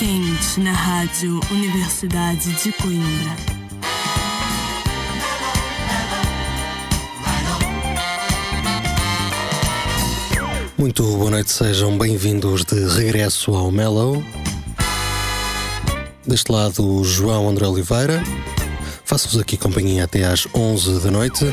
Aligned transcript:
quente 0.00 0.58
na 0.58 0.72
Rádio 0.72 1.38
Universidade 1.50 2.54
de 2.54 2.72
Coimbra. 2.72 3.36
Muito 10.78 11.02
boa 11.02 11.30
noite, 11.30 11.52
sejam 11.52 11.98
bem-vindos 11.98 12.64
de 12.64 12.82
regresso 12.96 13.54
ao 13.54 13.70
Mellow. 13.70 14.24
Deste 16.26 16.50
lado, 16.50 17.04
João 17.04 17.50
André 17.50 17.66
Oliveira. 17.66 18.22
Faço-vos 19.04 19.38
aqui 19.38 19.58
companhia 19.58 20.04
até 20.04 20.24
às 20.24 20.48
11 20.54 21.00
da 21.00 21.10
noite. 21.10 21.44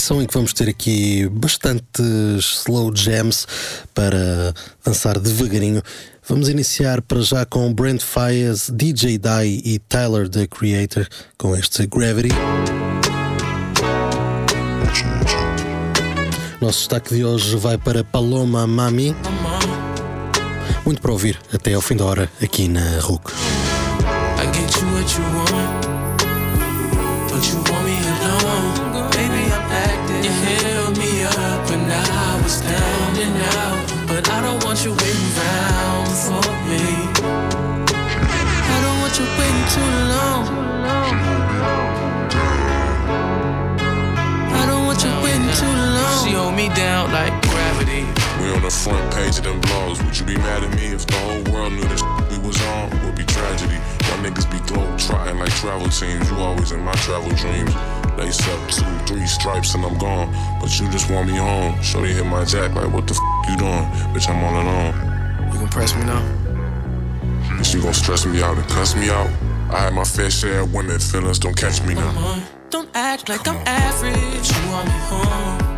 Emissão 0.00 0.22
em 0.22 0.26
que 0.26 0.32
vamos 0.32 0.54
ter 0.54 0.66
aqui 0.66 1.28
bastantes 1.28 2.62
slow 2.64 2.90
jams 2.96 3.46
para 3.92 4.54
dançar 4.82 5.18
devagarinho. 5.18 5.82
Vamos 6.26 6.48
iniciar 6.48 7.02
para 7.02 7.20
já 7.20 7.44
com 7.44 7.70
Brent 7.74 8.00
Fires, 8.00 8.70
DJ 8.72 9.18
Die 9.18 9.62
e 9.62 9.78
Tyler 9.78 10.26
the 10.26 10.46
Creator 10.46 11.06
com 11.36 11.54
este 11.54 11.86
Gravity. 11.86 12.30
Nosso 16.62 16.78
destaque 16.78 17.16
de 17.16 17.22
hoje 17.22 17.54
vai 17.56 17.76
para 17.76 18.02
Paloma 18.02 18.66
Mami. 18.66 19.14
Muito 20.82 21.02
para 21.02 21.12
ouvir 21.12 21.38
até 21.52 21.74
ao 21.74 21.82
fim 21.82 21.96
da 21.96 22.06
hora 22.06 22.32
aqui 22.42 22.68
na 22.68 23.00
RUC. 23.00 23.32
I 24.38 24.46
get 24.46 24.80
you 24.80 24.94
what 24.94 25.14
you 25.14 25.24
want, 25.34 25.89
down 46.80 47.12
like 47.12 47.34
gravity. 47.52 48.02
We 48.40 48.52
on 48.56 48.62
the 48.62 48.70
front 48.70 49.04
page 49.12 49.36
of 49.38 49.44
them 49.44 49.60
blogs. 49.60 50.02
Would 50.04 50.16
you 50.18 50.24
be 50.24 50.36
mad 50.36 50.64
at 50.64 50.72
me 50.74 50.86
if 50.96 51.04
the 51.06 51.18
whole 51.26 51.44
world 51.52 51.72
knew 51.72 51.86
this 51.92 52.02
we 52.30 52.38
was 52.46 52.58
on? 52.72 52.88
Would 53.04 53.16
be 53.16 53.24
tragedy. 53.24 53.78
My 54.08 54.16
niggas 54.24 54.48
be 54.50 54.58
globe 54.68 54.98
trotting 54.98 55.38
like 55.38 55.54
travel 55.60 55.88
teams. 55.88 56.30
You 56.30 56.36
always 56.38 56.72
in 56.72 56.80
my 56.80 56.96
travel 57.04 57.32
dreams. 57.42 57.72
Lace 58.16 58.40
up 58.52 58.60
two, 58.76 58.92
three 59.08 59.26
stripes 59.26 59.74
and 59.74 59.84
I'm 59.84 59.98
gone. 59.98 60.28
But 60.60 60.70
you 60.78 60.88
just 60.90 61.10
want 61.10 61.28
me 61.28 61.36
home. 61.36 61.80
Shorty 61.82 62.12
hit 62.12 62.26
my 62.26 62.44
jack 62.44 62.74
like 62.74 62.90
what 62.94 63.06
the 63.06 63.14
f 63.14 63.20
you 63.48 63.56
doing? 63.64 63.84
Bitch, 64.12 64.28
I'm 64.30 64.42
all 64.46 64.56
alone. 64.62 64.94
You 65.52 65.58
gon' 65.60 65.68
press 65.68 65.94
me 65.94 66.04
now? 66.04 66.22
Bitch, 67.56 67.74
you 67.74 67.82
gon' 67.82 67.94
stress 67.94 68.24
me 68.24 68.42
out 68.42 68.56
and 68.56 68.68
cuss 68.68 68.94
me 68.96 69.10
out. 69.10 69.30
I 69.70 69.78
had 69.84 69.92
my 69.92 70.04
fair 70.04 70.30
share 70.30 70.60
of 70.60 70.72
women 70.74 70.98
feelings. 70.98 71.38
Don't 71.38 71.56
catch 71.56 71.82
me 71.82 71.94
now. 71.94 72.42
Don't 72.70 72.88
act 72.94 73.28
like 73.28 73.46
I'm 73.46 73.60
average. 73.66 74.48
You 74.54 74.62
want 74.70 74.86
me 74.86 74.98
home. 75.10 75.69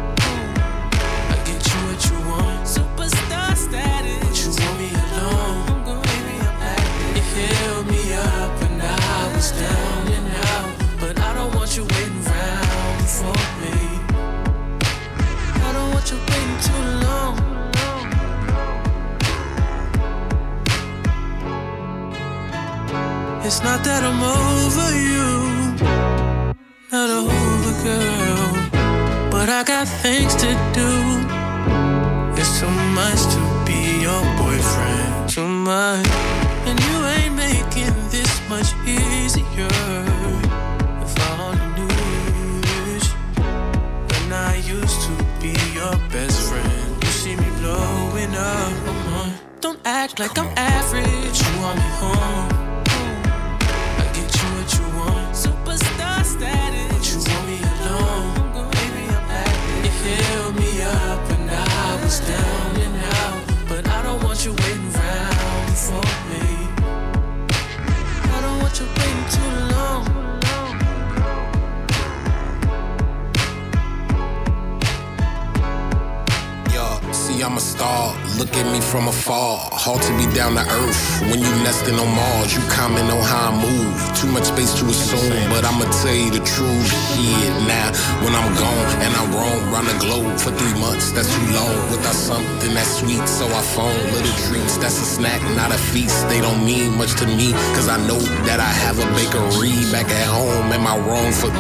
Snack, 95.22 95.42
not 95.56 95.70
a 95.70 95.78
feast. 95.78 96.28
They 96.28 96.40
don't 96.40 96.64
mean 96.64 96.96
much 96.98 97.14
to 97.20 97.27
me, 97.27 97.52
cause 97.74 97.88
I 97.88 97.96
know 98.08 98.18
that 98.46 98.58
I 98.58 98.72
have 98.84 98.98
a 98.98 99.06
bakery 99.14 99.74
back 99.92 100.08
at 100.10 100.27
home. 100.27 100.72
Am 100.72 100.86
I 100.86 100.98
wrong 101.06 101.33
for 101.33 101.50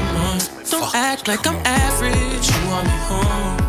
Don't 0.70 0.94
act 0.94 1.28
like 1.28 1.46
I'm 1.46 1.60
average. 1.64 2.46
You 2.50 2.68
want 2.68 2.86
me 2.86 2.96
home. 3.08 3.61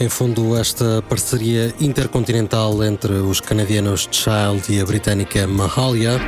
Em 0.00 0.08
fundo, 0.08 0.56
esta 0.56 1.02
parceria 1.02 1.74
intercontinental 1.78 2.82
entre 2.82 3.12
os 3.12 3.38
canadianos 3.38 4.08
Child 4.10 4.72
e 4.74 4.80
a 4.80 4.86
britânica 4.86 5.46
Mahalia 5.46 6.18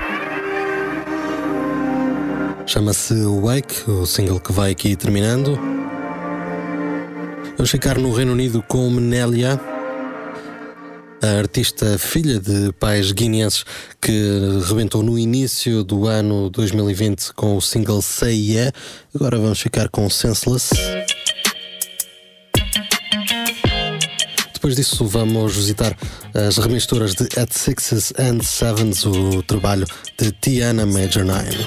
chama-se 2.66 3.14
Wake, 3.24 3.90
o 3.90 4.04
single 4.04 4.40
que 4.40 4.52
vai 4.52 4.72
aqui 4.72 4.94
terminando. 4.94 5.58
Vamos 7.56 7.70
ficar 7.70 7.96
no 7.96 8.12
Reino 8.12 8.32
Unido 8.32 8.62
com 8.62 8.90
Menélia, 8.90 9.58
a 11.22 11.38
artista 11.38 11.96
filha 11.96 12.38
de 12.38 12.72
pais 12.72 13.10
guineenses 13.10 13.64
que 13.98 14.60
rebentou 14.68 15.02
no 15.02 15.18
início 15.18 15.82
do 15.82 16.06
ano 16.06 16.50
2020 16.50 17.32
com 17.32 17.56
o 17.56 17.60
single 17.62 18.02
Say 18.02 18.50
Yeah. 18.50 18.72
Agora 19.14 19.38
vamos 19.38 19.60
ficar 19.60 19.88
com 19.88 20.10
Senseless. 20.10 20.72
Depois 24.62 24.76
disso, 24.76 25.04
vamos 25.06 25.56
visitar 25.56 25.92
as 26.32 26.56
remisturas 26.56 27.16
de 27.16 27.24
At 27.36 27.52
Sixes 27.52 28.12
and 28.16 28.44
Sevens, 28.44 29.04
o 29.04 29.42
trabalho 29.42 29.84
de 30.16 30.30
Tiana 30.30 30.86
Major 30.86 31.24
9. 31.24 31.66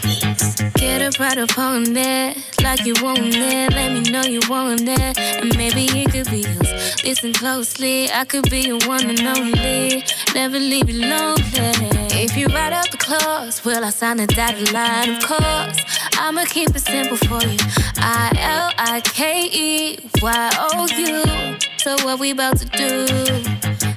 Get 0.79 1.05
up 1.05 1.19
right 1.19 1.37
up 1.37 1.57
on 1.57 1.83
that, 1.93 2.37
like 2.63 2.85
you 2.85 2.93
want. 3.03 3.19
Let 3.19 3.91
me 3.91 4.09
know 4.09 4.23
you 4.23 4.39
want 4.49 4.85
that, 4.85 5.17
and 5.19 5.53
maybe 5.57 5.87
it 5.87 6.09
could 6.09 6.31
be 6.31 6.45
us. 6.45 7.03
Listen 7.03 7.33
closely, 7.33 8.09
I 8.09 8.23
could 8.23 8.49
be 8.49 8.61
your 8.61 8.79
one 8.87 9.09
and 9.09 9.19
only. 9.27 10.01
Never 10.33 10.57
leave 10.57 10.89
you 10.89 11.05
lonely. 11.05 12.04
If 12.25 12.35
you 12.35 12.47
write 12.47 12.73
up 12.73 12.89
the 12.89 12.97
clause, 12.97 13.63
will 13.63 13.85
I 13.85 13.91
sign 13.91 14.19
a 14.19 14.25
dotted 14.25 14.73
line? 14.73 15.11
Of 15.11 15.23
course, 15.23 15.77
I'ma 16.17 16.45
keep 16.45 16.75
it 16.75 16.79
simple 16.79 17.17
for 17.17 17.39
you. 17.45 17.59
I 17.97 18.33
L 18.39 18.71
I 18.79 18.99
K 19.01 19.47
E 19.53 19.99
Y 20.23 20.49
O 20.57 20.87
U. 20.87 21.57
So 21.77 22.03
what 22.03 22.19
we 22.19 22.31
about 22.31 22.57
to 22.57 22.65
do? 22.65 23.05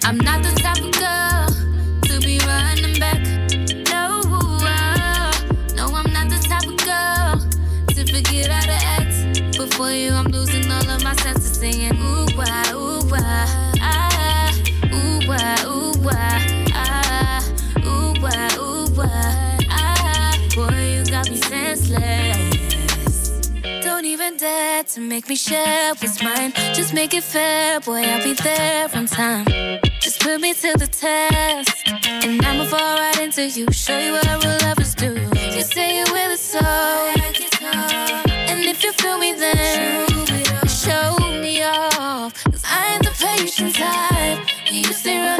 I'm 0.04 0.18
not 0.18 0.42
the 0.42 0.52
type 0.60 0.84
of 0.84 0.92
girl 1.00 1.48
to 2.02 2.20
be 2.20 2.38
running 2.44 3.00
back. 3.00 3.24
No, 3.88 4.20
uh, 4.60 5.32
no, 5.74 5.86
I'm 5.86 6.12
not 6.12 6.28
the 6.28 6.38
type 6.46 6.68
of 6.68 6.76
girl 6.84 7.48
to 7.94 8.12
forget 8.12 8.50
how 8.50 8.66
to 8.66 8.78
act. 8.98 9.56
Before 9.56 9.90
you, 9.90 10.12
I'm 10.12 10.30
Don't 24.36 24.86
to 24.88 25.00
make 25.00 25.26
me 25.26 25.36
share 25.36 25.94
what's 25.94 26.22
mine. 26.22 26.52
Just 26.74 26.92
make 26.92 27.14
it 27.14 27.24
fair, 27.24 27.80
boy. 27.80 28.02
I'll 28.02 28.22
be 28.22 28.34
there 28.34 28.86
on 28.94 29.06
time. 29.06 29.46
Just 30.00 30.20
put 30.20 30.38
me 30.38 30.52
to 30.52 30.74
the 30.76 30.86
test, 30.86 31.88
and 32.04 32.44
I'ma 32.44 32.64
fall 32.64 32.98
right 32.98 33.18
into 33.20 33.48
you. 33.48 33.66
Show 33.72 33.98
you 33.98 34.12
what 34.12 34.44
real 34.44 34.58
lovers 34.68 34.94
do. 34.94 35.14
You 35.14 35.62
say 35.62 36.02
it 36.02 36.12
with 36.12 36.30
a 36.30 36.36
soul, 36.36 36.62
and 38.50 38.64
if 38.66 38.84
you 38.84 38.92
feel 38.92 39.16
me, 39.16 39.32
then 39.32 40.06
show 40.68 41.16
me 41.40 41.62
off. 41.62 42.44
Cause 42.44 42.62
I 42.66 42.92
ain't 42.92 43.04
the 43.04 43.14
patient 43.18 43.76
type. 43.76 44.46
You 44.70 44.92
stay 44.92 45.37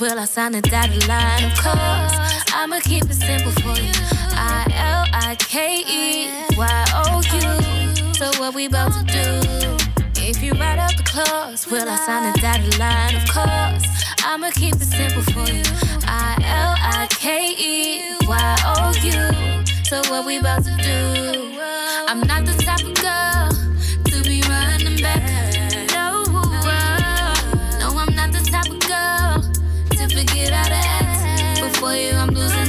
will 0.00 0.18
I 0.18 0.24
sign 0.24 0.54
a 0.54 0.62
dotted 0.62 1.06
line? 1.08 1.44
Of 1.44 1.58
course, 1.58 2.14
I'ma 2.52 2.80
keep 2.82 3.04
it 3.04 3.14
simple 3.14 3.52
for 3.62 3.80
you. 3.80 3.92
I 4.32 4.66
L 4.74 5.04
I 5.12 5.36
K 5.38 5.82
E 5.86 6.30
Y 6.56 6.84
O 6.94 7.22
U. 7.22 8.14
So 8.14 8.26
what 8.40 8.54
we 8.54 8.66
about 8.66 8.92
to 8.92 9.04
do? 9.04 10.22
If 10.22 10.42
you 10.42 10.52
write 10.52 10.78
out 10.78 10.96
the 10.96 11.02
clause, 11.02 11.66
will 11.70 11.88
I 11.88 11.96
sign 11.96 12.24
a 12.24 12.40
dotted 12.40 12.78
line? 12.78 13.14
Of 13.16 13.28
course, 13.28 13.84
I'ma 14.24 14.50
keep 14.54 14.74
it 14.74 14.86
simple 14.86 15.22
for 15.32 15.50
you. 15.50 15.64
I 16.06 16.36
L 16.42 16.74
I 16.78 17.06
K 17.10 17.54
E 17.58 18.16
Y 18.26 18.56
O 18.66 18.92
U. 19.02 19.84
So 19.84 20.02
what 20.10 20.26
we 20.26 20.38
about 20.38 20.64
to 20.64 20.76
do? 20.76 21.60
I'm 22.08 22.20
not 22.20 22.44
the 22.44 22.54
type 22.64 22.84
of 22.84 22.94
girl 22.94 23.55
Before 31.86 32.02
you, 32.02 32.14
I'm 32.14 32.30
losing 32.30 32.65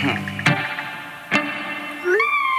Hmm. 0.00 0.14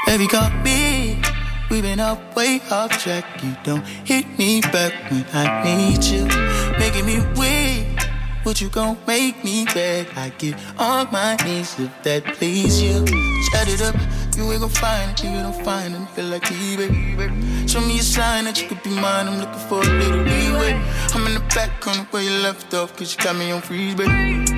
Baby, 0.06 0.28
got 0.28 0.52
me. 0.62 1.22
We've 1.70 1.84
been 1.84 2.02
up 2.02 2.36
way 2.36 2.60
off 2.70 2.92
track. 3.02 3.24
You 3.42 3.56
don't 3.64 3.86
hit 4.04 4.26
me 4.38 4.60
back 4.60 5.10
when 5.10 5.26
I 5.32 5.64
need 5.64 6.04
you. 6.04 6.26
Making 6.78 7.06
me 7.06 7.22
weak. 7.40 7.88
Would 8.44 8.60
you 8.60 8.68
gon' 8.70 8.98
make 9.08 9.42
me 9.44 9.66
beg? 9.74 10.08
I 10.18 10.30
get 10.38 10.56
on 10.78 11.10
my 11.14 11.38
knees 11.46 11.80
if 11.80 11.92
that 12.04 12.26
please 12.26 12.82
you. 12.82 13.06
Shut 13.52 13.70
it 13.70 13.82
up, 13.84 13.96
you 14.36 14.52
ain't 14.52 14.60
gon' 14.60 14.70
find 14.70 15.12
it. 15.12 15.24
You 15.24 15.40
don't 15.40 15.64
find 15.64 15.94
a 15.94 15.98
nigga 15.98 16.30
like 16.32 16.52
me, 16.52 16.76
baby. 16.76 17.68
Show 17.68 17.80
me 17.80 18.00
a 18.00 18.02
sign 18.02 18.46
that 18.46 18.62
you 18.62 18.68
could 18.68 18.84
be 18.84 18.90
mine. 18.90 19.28
I'm 19.28 19.40
looking 19.40 19.68
for 19.70 19.82
a 19.82 19.86
little 19.86 20.24
leeway. 20.24 20.74
I'm 21.14 21.26
in 21.28 21.36
the 21.36 21.46
back 21.56 21.88
on 21.88 22.06
where 22.08 22.24
you 22.24 22.32
left 22.42 22.74
off, 22.74 22.98
cause 22.98 23.16
you 23.16 23.24
got 23.24 23.38
me 23.38 23.52
on 23.52 23.62
freeze, 23.62 23.96
baby. 23.96 24.49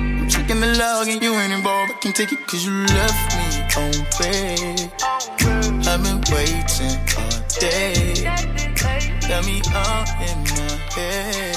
In 0.50 0.60
the 0.60 0.74
love 0.76 1.06
and 1.08 1.22
you 1.22 1.32
ain't 1.34 1.52
involved. 1.52 1.92
I 1.92 1.94
can 2.02 2.12
take 2.12 2.32
it 2.32 2.46
cause 2.46 2.66
you 2.66 2.84
left 2.86 3.36
me 3.38 3.62
on 3.78 3.92
read. 4.20 4.92
I've 5.88 6.02
been 6.02 6.20
waiting 6.34 6.98
all 7.16 7.40
day. 7.60 8.12
Got 9.28 9.46
me 9.46 9.62
all 9.72 10.04
in 10.28 10.38
my 10.52 10.76
head. 10.92 11.56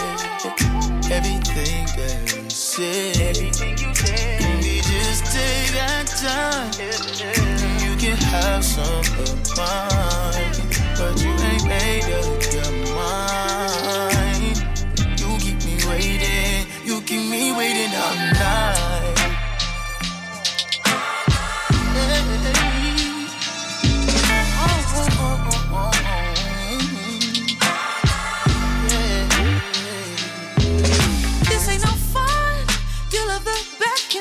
Everything 1.11 1.85
that 1.97 2.33
you 2.35 2.49
said. 2.49 3.17
Everything 3.17 3.77
you 3.79 4.81
just 4.81 5.25
take 5.33 5.71
that 5.75 6.05
time. 6.07 6.71
You 7.83 7.97
can 7.97 8.17
have 8.17 8.63
some 8.63 9.03
of 9.19 9.57
mine. 9.57 10.55
But 10.97 11.19
you 11.21 11.31
ain't 11.51 11.65
made 11.67 12.07
up 12.15 12.39
your 12.53 12.71
mind. 12.95 14.57
You 15.19 15.37
keep 15.39 15.59
me 15.65 15.75
waiting. 15.89 16.67
You 16.85 17.01
keep 17.01 17.29
me 17.29 17.51
waiting 17.51 17.93
all 17.93 18.15
night. 18.15 18.74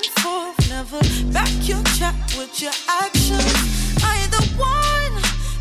and 0.05 0.13
forth, 0.23 0.71
never 0.71 1.01
back 1.33 1.51
your 1.63 1.83
chat 1.97 2.15
with 2.37 2.61
your 2.61 2.73
actions. 2.89 3.55
I 4.03 4.21
ain't 4.21 4.33
the 4.33 4.45
one, 4.59 5.15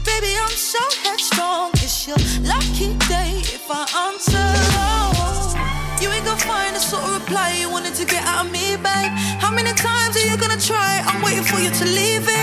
baby, 0.04 0.36
I'm 0.36 0.50
so 0.50 0.80
headstrong. 1.04 1.72
It's 1.76 2.08
your 2.08 2.18
lucky 2.44 2.98
day 3.08 3.40
if 3.56 3.70
I 3.70 3.86
answer. 4.08 4.50
Oh, 4.76 5.98
you 6.02 6.10
ain't 6.10 6.26
gonna 6.26 6.40
find 6.40 6.76
the 6.76 6.80
sort 6.80 7.04
of 7.04 7.22
reply 7.22 7.56
you 7.60 7.70
wanted 7.70 7.96
to 7.96 8.06
get 8.06 8.24
out 8.26 8.46
of 8.46 8.52
me, 8.52 8.76
babe. 8.76 9.12
How 9.40 9.52
many 9.52 9.74
times 9.74 10.18
are 10.18 10.26
you 10.28 10.36
gonna 10.38 10.60
try? 10.60 11.02
I'm 11.06 11.22
waiting 11.22 11.44
for 11.44 11.60
you 11.60 11.70
to 11.70 11.86
leave 11.86 12.28
it. 12.28 12.43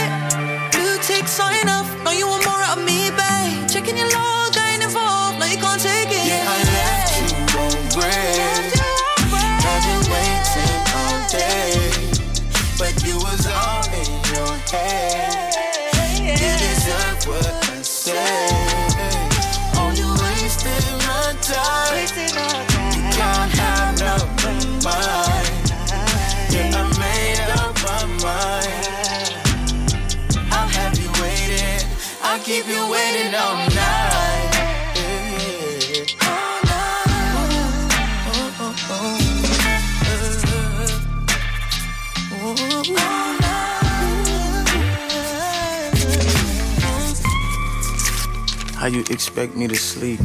You 48.93 49.05
expect 49.11 49.57
me 49.57 49.69
to 49.69 49.77
sleep? 49.77 50.21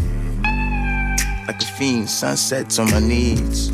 Like 1.48 1.62
a 1.62 1.66
fiend, 1.78 2.10
sunsets 2.10 2.80
on 2.80 2.90
my 2.92 3.00
knees. 3.00 3.70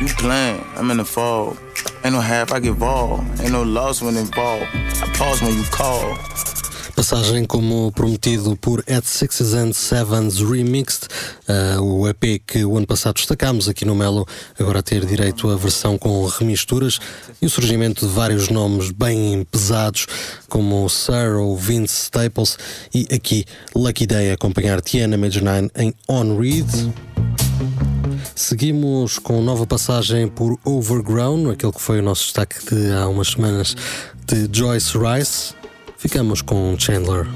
You 0.00 0.08
playing, 0.18 0.64
I'm 0.76 0.90
in 0.90 0.96
the 0.98 1.04
fog. 1.04 1.58
Ain't 2.04 2.14
no 2.14 2.20
half 2.20 2.52
I 2.52 2.60
get 2.60 2.70
involved. 2.70 3.40
Ain't 3.40 3.52
no 3.52 3.62
loss 3.62 4.00
when 4.00 4.16
involved. 4.16 4.66
I 4.74 5.12
pause 5.14 5.42
when 5.42 5.54
you 5.56 5.64
call. 5.64 6.16
Passagem 7.08 7.44
como 7.44 7.92
prometido 7.92 8.56
por 8.56 8.80
At 8.80 9.04
Sixes 9.04 9.54
and 9.54 9.72
Sevens 9.74 10.40
Remixed, 10.40 11.06
uh, 11.48 11.80
o 11.80 12.08
EP 12.08 12.42
que 12.44 12.64
o 12.64 12.76
ano 12.76 12.84
passado 12.84 13.14
destacámos 13.14 13.68
aqui 13.68 13.84
no 13.84 13.94
Melo, 13.94 14.26
agora 14.58 14.80
a 14.80 14.82
ter 14.82 15.06
direito 15.06 15.48
à 15.48 15.54
versão 15.54 15.96
com 15.96 16.26
remisturas 16.26 16.98
e 17.40 17.46
o 17.46 17.48
surgimento 17.48 18.04
de 18.04 18.12
vários 18.12 18.48
nomes 18.48 18.90
bem 18.90 19.46
pesados, 19.52 20.08
como 20.48 20.88
Sir 20.88 21.36
ou 21.38 21.56
Vince 21.56 21.94
Staples, 21.94 22.58
e 22.92 23.06
aqui 23.14 23.44
Lucky 23.72 24.04
Day 24.04 24.32
a 24.32 24.34
acompanhar 24.34 24.80
Tiana 24.80 25.16
Major 25.16 25.44
9 25.44 25.70
em 25.76 25.94
On 26.08 26.36
Read. 26.36 26.92
Seguimos 28.34 29.20
com 29.20 29.40
nova 29.40 29.64
passagem 29.64 30.26
por 30.26 30.58
Overgrown, 30.64 31.50
aquele 31.50 31.72
que 31.72 31.80
foi 31.80 32.00
o 32.00 32.02
nosso 32.02 32.24
destaque 32.24 32.56
de 32.64 32.90
há 32.90 33.06
umas 33.06 33.28
semanas 33.28 33.76
de 34.26 34.48
Joyce 34.52 34.98
Rice. 34.98 35.65
Ficamos 35.98 36.42
com 36.42 36.76
Chandler. 36.78 37.26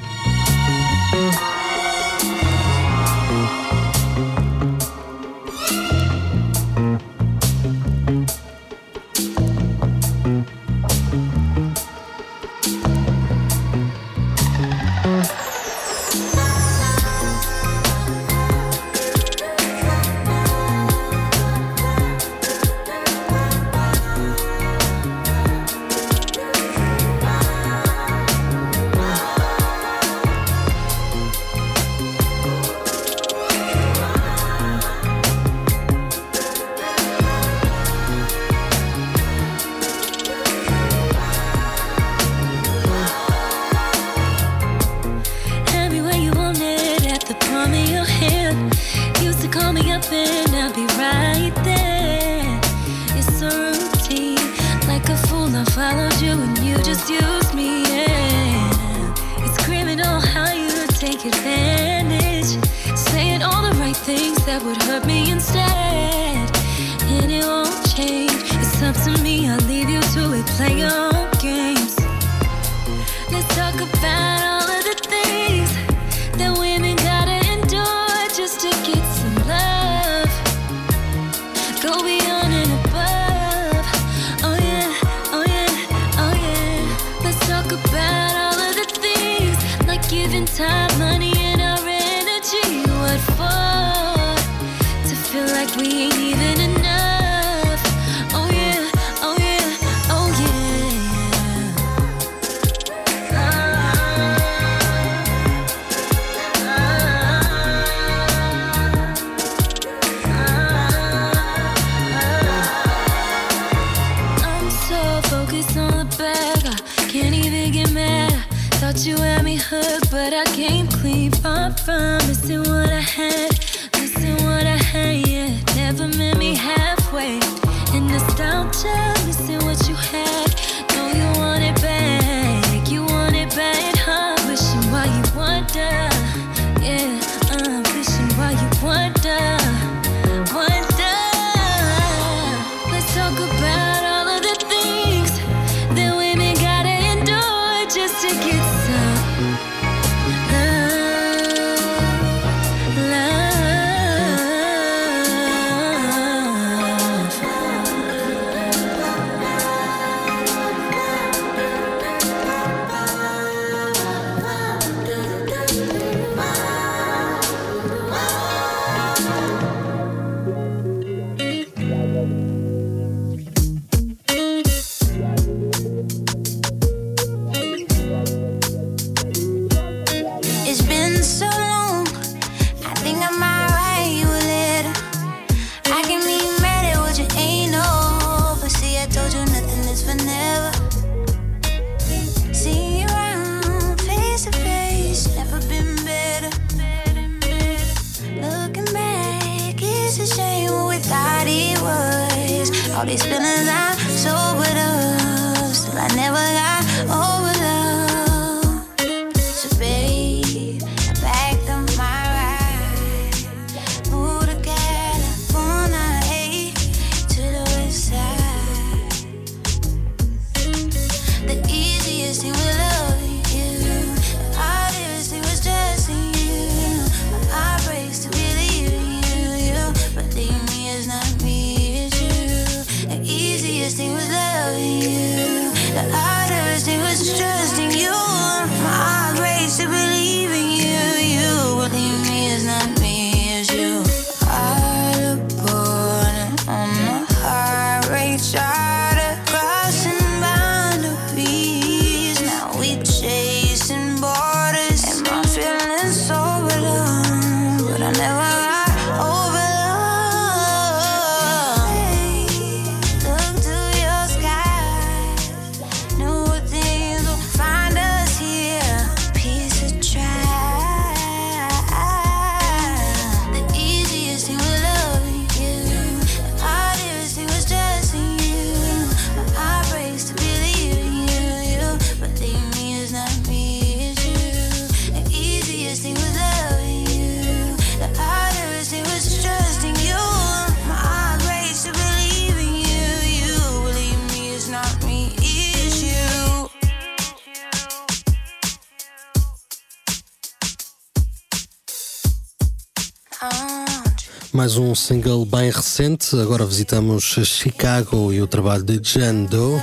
um 304.81 304.95
single 304.95 305.45
bem 305.45 305.71
recente. 305.71 306.35
Agora 306.37 306.65
visitamos 306.65 307.23
Chicago 307.45 308.33
e 308.33 308.41
o 308.41 308.47
trabalho 308.47 308.83
de 308.83 309.01
Jan 309.03 309.45
Doe. 309.45 309.81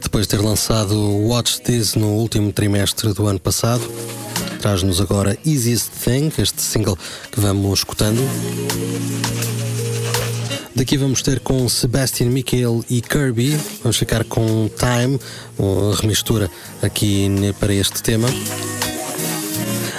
Depois 0.00 0.26
de 0.26 0.36
ter 0.36 0.42
lançado 0.42 0.94
Watch 1.26 1.60
This 1.60 1.94
no 1.94 2.08
último 2.08 2.52
trimestre 2.52 3.12
do 3.12 3.26
ano 3.26 3.40
passado, 3.40 3.82
traz-nos 4.60 5.00
agora 5.00 5.36
Easiest 5.44 5.90
Thing, 6.04 6.32
este 6.38 6.62
single 6.62 6.96
que 7.30 7.40
vamos 7.40 7.80
escutando. 7.80 8.20
Daqui 10.74 10.96
vamos 10.96 11.20
ter 11.22 11.40
com 11.40 11.68
Sebastian 11.68 12.28
Michael 12.28 12.84
e 12.88 13.00
Kirby. 13.00 13.58
Vamos 13.82 13.96
ficar 13.96 14.24
com 14.24 14.70
Time, 14.78 15.18
uma 15.58 15.94
remistura 15.96 16.48
aqui 16.82 17.28
para 17.58 17.74
este 17.74 18.02
tema 18.02 18.28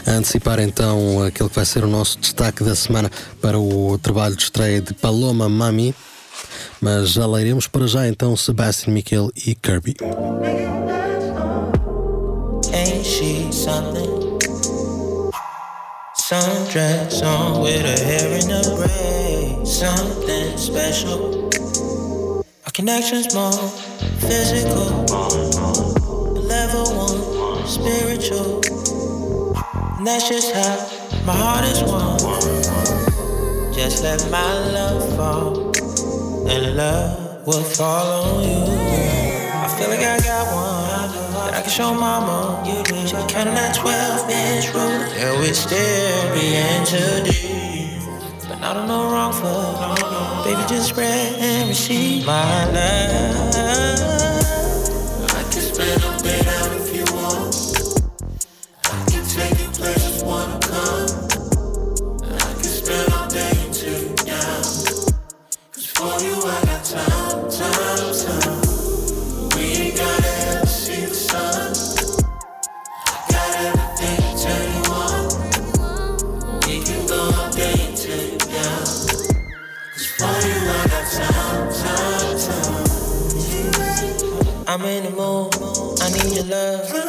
a 0.09 0.13
antecipar 0.13 0.59
então 0.59 1.23
aquele 1.23 1.49
que 1.49 1.55
vai 1.55 1.65
ser 1.65 1.83
o 1.83 1.87
nosso 1.87 2.17
destaque 2.19 2.63
da 2.63 2.75
semana 2.75 3.11
para 3.39 3.59
o 3.59 3.97
trabalho 3.99 4.35
de 4.35 4.43
estreia 4.43 4.81
de 4.81 4.93
Paloma 4.93 5.47
Mami. 5.47 5.93
Mas 6.81 7.11
já 7.11 7.25
lá 7.25 7.39
iremos 7.39 7.67
para 7.67 7.85
já 7.85 8.07
então 8.07 8.35
Sebastian 8.35 8.93
Miquel 8.93 9.29
e 9.35 9.53
Kirby. 9.53 9.95
Sundress 16.29 17.23
on 17.23 17.63
with 17.63 17.85
hair 17.85 18.37
in 18.37 18.51
a. 18.51 19.65
Something 19.65 20.55
special. 20.57 21.49
Our 22.65 22.71
connection's 22.71 23.33
more 23.33 23.51
physical. 24.19 25.05
Level 26.35 26.85
one, 26.95 27.67
spiritual. 27.67 28.98
And 29.99 30.07
that's 30.07 30.29
just 30.29 30.53
how 30.55 31.25
my 31.25 31.35
heart 31.35 31.65
is 31.65 31.83
won. 31.83 32.17
Just 33.73 34.01
let 34.01 34.31
my 34.31 34.53
love 34.71 35.03
fall, 35.17 35.75
and 36.47 36.77
love 36.77 37.45
will 37.45 37.61
fall 37.61 38.23
on 38.23 38.43
you. 38.47 38.63
I 39.51 39.67
feel 39.77 39.89
like 39.89 39.99
I 39.99 40.17
got 40.23 40.47
one 40.55 41.33
that 41.33 41.53
I 41.53 41.61
can 41.63 41.69
show 41.69 41.93
mama. 41.93 42.63
You 42.65 42.81
She 43.07 43.13
counting 43.27 43.55
that 43.55 43.75
12 43.75 44.29
inch 44.29 44.73
room, 44.73 45.01
and 45.19 45.39
we 45.41 45.51
still 45.51 46.33
be 46.33 46.55
into 46.55 47.23
deep. 47.25 47.99
But 48.47 48.63
I 48.63 48.73
don't 48.73 48.87
know 48.87 49.03
wrong 49.11 49.33
for, 49.33 50.45
baby, 50.45 50.61
just 50.69 50.87
spread 50.91 51.35
and 51.39 51.67
receive 51.67 52.25
my 52.25 52.71
love. 52.71 54.28
I'm 84.71 84.85
in 84.85 85.03
the 85.03 85.09
mood. 85.09 85.99
I 85.99 86.11
need 86.11 86.35
your 86.35 86.45
love. 86.45 87.08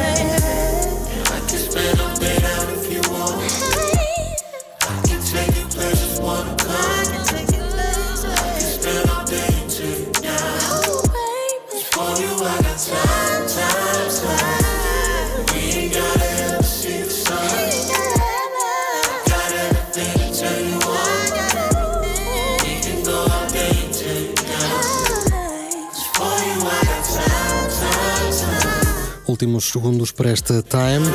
últimos 29.41 29.65
segundos 29.65 30.11
para 30.11 30.29
esta 30.29 30.61
time. 30.61 31.07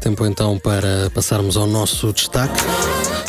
Tempo 0.00 0.24
então 0.24 0.58
para 0.58 1.10
passarmos 1.10 1.54
ao 1.54 1.66
nosso 1.66 2.10
destaque. 2.10 2.58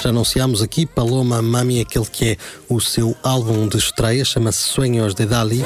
Já 0.01 0.07
anunciámos 0.07 0.61
aqui 0.61 0.85
Paloma 0.85 1.41
Mami, 1.41 1.81
aquele 1.81 2.05
que 2.05 2.29
é 2.29 2.37
o 2.69 2.79
seu 2.79 3.13
álbum 3.21 3.67
de 3.67 3.77
estreia, 3.77 4.23
chama-se 4.23 4.59
Sonhos 4.59 5.13
de 5.13 5.25
Dali. 5.25 5.65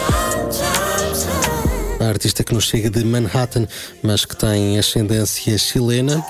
A 1.99 2.05
artista 2.05 2.43
que 2.43 2.55
nos 2.55 2.63
chega 2.63 2.89
de 2.89 3.05
Manhattan, 3.05 3.67
mas 4.01 4.25
que 4.25 4.35
tem 4.35 4.79
ascendência 4.79 5.55
chilena 5.59 6.25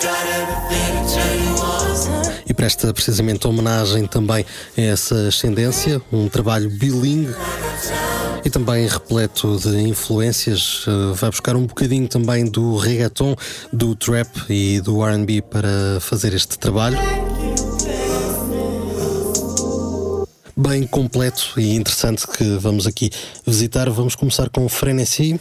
e 2.46 2.54
presta 2.54 2.94
precisamente 2.94 3.48
homenagem 3.48 4.08
também 4.08 4.46
a 4.78 4.82
essa 4.82 5.30
ascendência, 5.30 6.02
um 6.12 6.28
trabalho 6.28 6.70
bilingue 6.70 7.34
e 8.44 8.50
também 8.50 8.88
repleto 8.88 9.58
de 9.58 9.82
influências. 9.82 10.86
Eh, 10.88 11.14
vai 11.16 11.30
buscar 11.30 11.56
um 11.56 11.66
bocadinho 11.66 12.08
também 12.08 12.46
do 12.46 12.76
reggaeton, 12.78 13.36
do 13.72 13.96
trap 13.96 14.30
e 14.50 14.82
do 14.82 15.04
RB 15.04 15.42
para 15.42 16.00
fazer 16.00 16.34
este 16.34 16.58
trabalho. 16.58 16.98
Bem 20.56 20.86
completo 20.86 21.54
e 21.58 21.76
interessante 21.76 22.28
que 22.28 22.44
vamos 22.58 22.86
aqui 22.86 23.10
visitar. 23.46 23.90
Vamos 23.90 24.16
começar 24.16 24.50
com 24.50 24.66
o 24.66 24.70
Frenesí. 24.70 25.40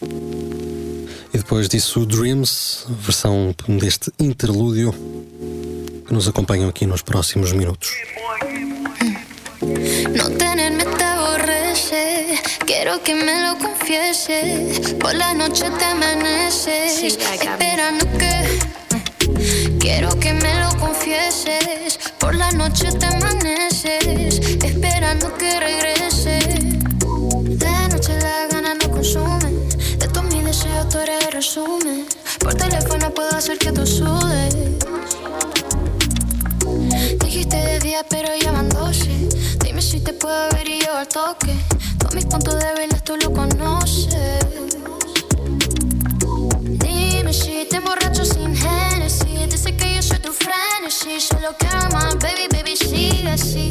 E 0.00 1.36
depois 1.36 1.68
disso, 1.68 2.00
o 2.00 2.06
Dreams, 2.06 2.86
versão 2.88 3.54
deste 3.80 4.12
interlúdio 4.20 4.94
que 6.06 6.12
nos 6.12 6.28
acompanham 6.28 6.68
aqui 6.68 6.86
nos 6.86 7.02
próximos 7.02 7.52
minutos. 7.52 7.90
Quiero 12.66 13.02
que 13.02 13.14
me 13.14 13.42
lo 13.42 13.58
confiese. 13.58 14.96
Por 15.00 15.14
la 15.14 15.34
noche 15.34 15.70
te 15.78 15.84
amaneces, 15.84 17.02
esperando 17.02 18.06
que. 18.18 18.58
Quiero 19.78 20.18
que 20.18 20.32
me 20.32 20.54
lo 20.60 20.70
confieses. 20.78 21.98
Por 22.18 22.34
la 22.34 22.50
noche 22.52 22.90
te 22.92 23.06
amaneces, 23.06 24.40
esperando 24.62 25.34
que 25.36 25.60
regrese. 25.60 26.38
De 27.62 27.88
noche 27.90 28.18
la 28.20 28.46
gana 28.50 28.74
no 28.74 28.90
consume. 28.90 29.50
De 29.98 30.08
todos 30.08 30.24
mis 30.32 30.44
deseos 30.44 30.88
tú 30.88 30.98
eres 30.98 31.26
el 31.26 31.32
resumen. 31.32 32.06
Por 32.40 32.54
teléfono 32.54 33.12
puedo 33.12 33.36
hacer 33.36 33.58
que 33.58 33.72
tú 33.72 33.86
sudes. 33.86 34.54
Dijiste 37.20 37.56
de 37.56 37.80
día, 37.80 38.04
pero 38.08 38.28
ya 38.40 38.52
van 38.52 38.68
12. 38.68 39.10
Dime 39.64 39.82
si 39.82 40.00
te 40.00 40.12
puedo 40.12 40.48
ver 40.50 40.68
y 40.68 40.80
yo 40.84 40.96
al 40.96 41.08
toque. 41.08 41.54
Mis 42.14 42.26
puntos 42.26 42.54
débiles 42.54 43.02
tú 43.02 43.16
lo 43.16 43.32
conoces. 43.32 44.46
Dime 46.60 47.32
si 47.32 47.66
te 47.68 47.76
emborracho 47.76 48.24
sin 48.24 48.54
Genesis. 48.54 49.48
Dice 49.50 49.76
que 49.76 49.96
yo 49.96 50.02
soy 50.02 50.20
tu 50.20 50.32
frenesí. 50.32 51.20
Solo 51.20 51.56
quiero 51.58 51.90
más, 51.90 52.14
baby, 52.20 52.46
baby, 52.52 52.76
sigue 52.76 53.28
así. 53.28 53.68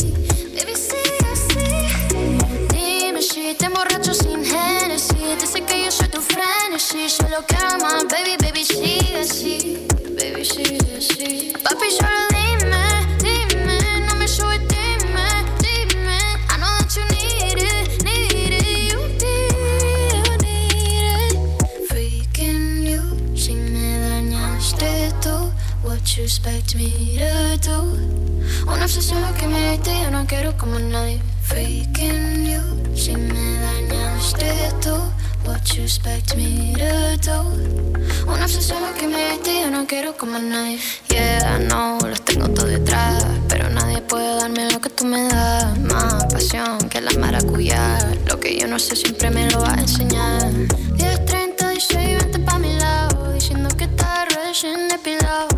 Baby, 0.55 0.75
sigue 0.75 1.25
así. 1.31 2.67
Dime 2.73 3.21
si 3.21 3.53
te 3.53 3.65
emborracho 3.65 4.13
sin 4.13 4.43
Genesis. 4.43 5.39
Dice 5.39 5.61
que 5.61 5.85
yo 5.85 5.91
soy 5.91 6.09
tu 6.09 6.19
frenesí. 6.19 7.09
Solo 7.09 7.45
quiero 7.47 7.77
más, 7.79 8.03
baby, 8.09 8.35
baby, 8.41 8.65
sigue 8.65 9.19
así. 9.21 9.87
Baby, 10.19 10.43
sigue 10.43 10.97
así. 10.97 11.53
Papi, 11.63 11.91
solo 11.97 12.32
What 26.13 26.19
you 26.19 26.25
expect 26.25 26.75
me 26.75 27.17
to 27.17 27.57
do? 27.57 28.71
Una 28.71 28.85
obsesión 28.85 29.33
que 29.33 29.47
me 29.47 29.71
diste, 29.71 29.99
yo 30.03 30.11
no 30.11 30.27
quiero 30.27 30.55
como 30.57 30.77
nadie. 30.77 31.19
Freaking 31.41 32.45
you, 32.45 32.95
si 32.95 33.15
me 33.15 33.57
dañaste 33.57 34.45
tú. 34.79 34.93
What 35.43 35.63
you 35.73 35.81
expect 35.81 36.35
me 36.35 36.75
to 36.77 37.17
do? 37.17 38.31
Una 38.31 38.45
obsesión 38.45 38.83
que 38.99 39.07
me 39.07 39.31
diste, 39.31 39.61
yo 39.61 39.71
no 39.71 39.87
quiero 39.87 40.15
como 40.15 40.37
nadie. 40.37 40.77
Yeah, 41.09 41.57
no, 41.57 41.97
los 42.07 42.21
tengo 42.23 42.47
todo 42.49 42.67
detrás. 42.67 43.25
Pero 43.49 43.71
nadie 43.71 43.99
puede 44.01 44.35
darme 44.35 44.71
lo 44.71 44.79
que 44.79 44.91
tú 44.91 45.05
me 45.05 45.23
das. 45.23 45.79
Más 45.79 46.25
pasión 46.31 46.77
que 46.91 47.01
la 47.01 47.11
maracuyá. 47.13 47.97
Lo 48.27 48.39
que 48.39 48.55
yo 48.55 48.67
no 48.67 48.77
sé 48.77 48.95
siempre 48.95 49.31
me 49.31 49.49
lo 49.49 49.61
va 49.61 49.73
a 49.73 49.81
enseñar. 49.81 50.51
10, 50.93 51.25
36, 51.25 52.17
vente 52.19 52.37
pa' 52.37 52.59
mi 52.59 52.71
lado. 52.77 53.33
Diciendo 53.33 53.67
que 53.75 53.85
estás 53.85 54.27
recién 54.45 54.87
depilado. 54.89 55.52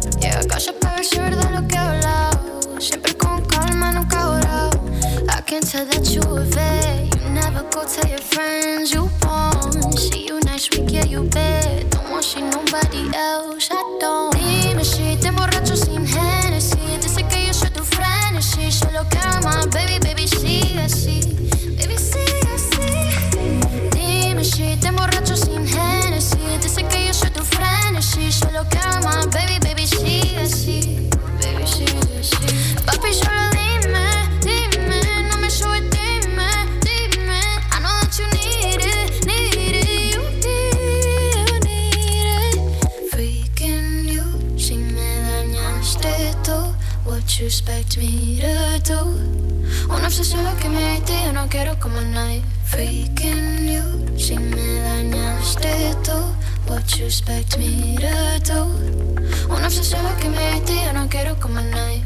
Llega 0.55 0.71
a 0.71 0.71
casa 0.71 0.73
para 0.79 1.03
si 1.03 1.15
es 1.15 1.21
verdad 1.21 1.51
lo 1.51 1.67
que 1.67 1.75
he 1.75 1.77
hablado. 1.77 2.61
Siempre 2.79 3.13
con 3.17 3.43
calma, 3.45 3.91
nunca 3.91 4.29
orado. 4.29 4.79
I 5.27 5.41
can 5.45 5.61
tell 5.61 5.85
that 5.85 6.09
you 6.09 6.21
a 6.21 6.41
vet. 6.43 7.13
You 7.21 7.29
never 7.31 7.63
go 7.73 7.83
tell 7.83 8.09
your 8.09 8.21
friends 8.21 8.91
you 8.93 9.09
won't. 9.25 9.99
See 9.99 10.27
you 10.27 10.39
next 10.41 10.71
week, 10.77 10.91
yeah, 10.91 11.05
you 11.05 11.23
bet. 11.23 11.89
Don't 11.91 12.09
want 12.09 12.23
see 12.23 12.41
nobody 12.41 13.09
else, 13.13 13.69
I 13.69 13.83
don't. 13.99 14.33
Dime 14.35 14.85
si 14.85 15.17
te 15.17 15.27
emborracho 15.27 15.75
sin 15.75 16.07
Genesis. 16.07 17.01
Dice 17.01 17.23
que 17.27 17.47
yo 17.47 17.53
soy 17.53 17.71
tu 17.71 17.83
frenesí. 17.83 18.71
Solo 18.71 19.05
quiero 19.09 19.41
más, 19.43 19.67
baby, 19.71 19.99
baby, 19.99 20.27
sigue 20.27 20.81
así. 20.81 21.19
Baby, 21.77 21.97
sigue 21.97 22.49
así. 22.55 23.89
Dime 23.91 24.43
si 24.45 24.77
te 24.77 24.87
emborracho 24.87 25.35
sin 25.35 25.67
Genesis. 25.67 25.94
Quiero 28.39 29.01
más, 29.03 29.27
baby, 29.29 29.59
baby, 29.61 29.87
sigue 29.87 30.37
así. 30.41 31.09
Papi, 32.85 33.13
solo 33.13 33.49
dime, 33.51 34.07
dime. 34.41 34.99
No 35.29 35.37
me 35.37 35.49
subestimes, 35.49 36.67
dime. 36.81 37.39
I 37.71 37.79
know 37.79 37.99
that 38.01 38.17
you 38.19 38.27
need 38.33 38.81
it, 38.81 39.25
need 39.25 39.75
it. 39.75 40.15
You 40.15 40.21
need, 40.43 41.63
need 41.63 42.27
it. 42.51 43.11
Freaking 43.11 44.07
you, 44.07 44.59
si 44.59 44.75
me 44.75 45.21
dañaste 45.21 46.35
tú. 46.43 46.75
What 47.05 47.39
you 47.39 47.45
expect 47.45 47.97
me 47.97 48.41
to 48.41 48.79
do? 48.83 48.99
Una 49.89 50.07
obsesión 50.07 50.43
lo 50.43 50.55
que 50.57 50.67
me 50.69 50.95
diste, 50.95 51.13
yo 51.25 51.31
no 51.31 51.47
quiero 51.47 51.79
como 51.79 52.01
nadie. 52.01 52.43
Freaking 52.65 53.14
Expect 57.05 57.59
me 57.59 57.97
to 57.97 58.39
do? 58.51 59.53
Una 59.53 59.67
obsesión 59.67 60.01
que 60.19 60.27
me 60.27 60.59
yo 60.65 60.91
no 60.91 61.07
quiero 61.07 61.39
como 61.39 61.61
nadie. 61.61 62.01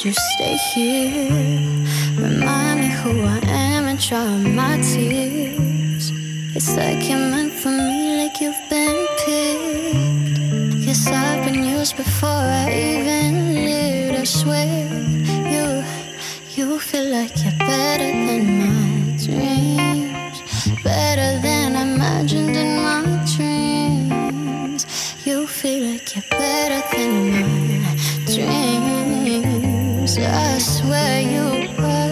Would 0.00 0.06
you 0.06 0.14
stay 0.34 0.56
here? 0.72 1.28
Remind 2.16 2.80
me 2.80 2.88
who 2.88 3.20
I 3.20 3.38
am 3.48 3.84
and 3.84 4.00
dry 4.00 4.34
my 4.38 4.80
tears. 4.80 6.10
It's 6.56 6.74
like 6.74 7.06
you're 7.06 7.18
meant 7.18 7.52
for 7.52 7.68
me, 7.68 7.99
I 30.18 30.58
swear 30.58 31.20
you 31.20 31.68
were. 31.78 32.09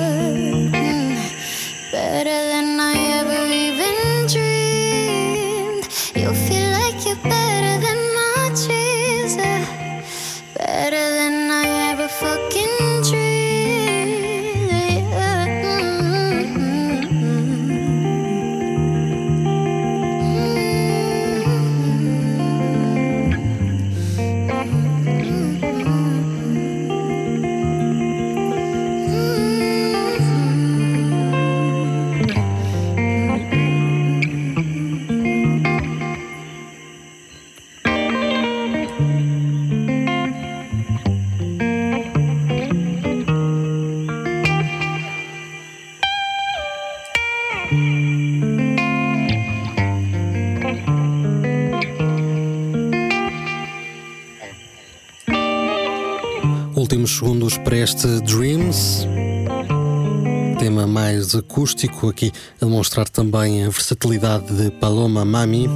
Acústico, 61.59 62.09
aqui 62.09 62.33
a 62.61 62.64
demonstrar 62.64 63.09
também 63.09 63.64
a 63.64 63.68
versatilidade 63.68 64.47
de 64.55 64.71
Paloma 64.71 65.25
Mami. 65.25 65.66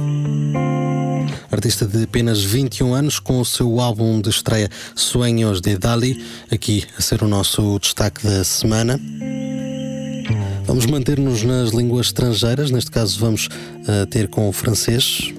Artista 1.51 1.85
de 1.85 2.03
apenas 2.03 2.41
21 2.41 2.93
anos, 2.93 3.19
com 3.19 3.41
o 3.41 3.43
seu 3.43 3.81
álbum 3.81 4.21
de 4.21 4.29
estreia 4.29 4.69
Sueños 4.95 5.59
de 5.59 5.77
Dali, 5.77 6.23
aqui 6.49 6.85
a 6.97 7.01
ser 7.01 7.21
o 7.21 7.27
nosso 7.27 7.77
destaque 7.79 8.25
da 8.25 8.45
semana. 8.45 8.97
Vamos 10.65 10.85
manter-nos 10.85 11.43
nas 11.43 11.71
línguas 11.71 12.07
estrangeiras, 12.07 12.71
neste 12.71 12.89
caso 12.89 13.19
vamos 13.19 13.47
uh, 13.47 14.05
ter 14.09 14.29
com 14.29 14.47
o 14.47 14.53
francês. 14.53 15.33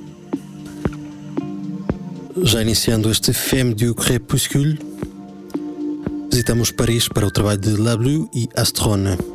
Já 2.43 2.61
iniciando 2.61 3.11
este 3.11 3.33
Femme 3.33 3.73
du 3.73 3.95
Crépuscule, 3.95 4.79
visitamos 6.31 6.71
Paris 6.71 7.09
para 7.09 7.27
o 7.27 7.31
trabalho 7.31 7.61
de 7.61 7.79
La 7.79 7.97
Blue 7.97 8.29
e 8.35 8.47
Astrone. 8.55 9.34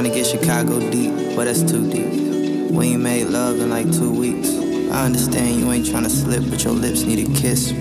Trying 0.00 0.12
to 0.12 0.18
get 0.18 0.26
Chicago 0.26 0.90
deep, 0.90 1.36
but 1.36 1.44
that's 1.44 1.62
too 1.62 1.86
deep. 1.92 2.70
We 2.70 2.92
ain't 2.92 3.02
made 3.02 3.26
love 3.26 3.60
in 3.60 3.68
like 3.68 3.84
two 3.92 4.10
weeks. 4.10 4.48
I 4.90 5.04
understand 5.04 5.60
you 5.60 5.70
ain't 5.70 5.84
trying 5.90 6.04
to 6.04 6.08
slip, 6.08 6.48
but 6.48 6.64
your 6.64 6.72
lips 6.72 7.02
need 7.02 7.28
a 7.28 7.38
kiss. 7.38 7.72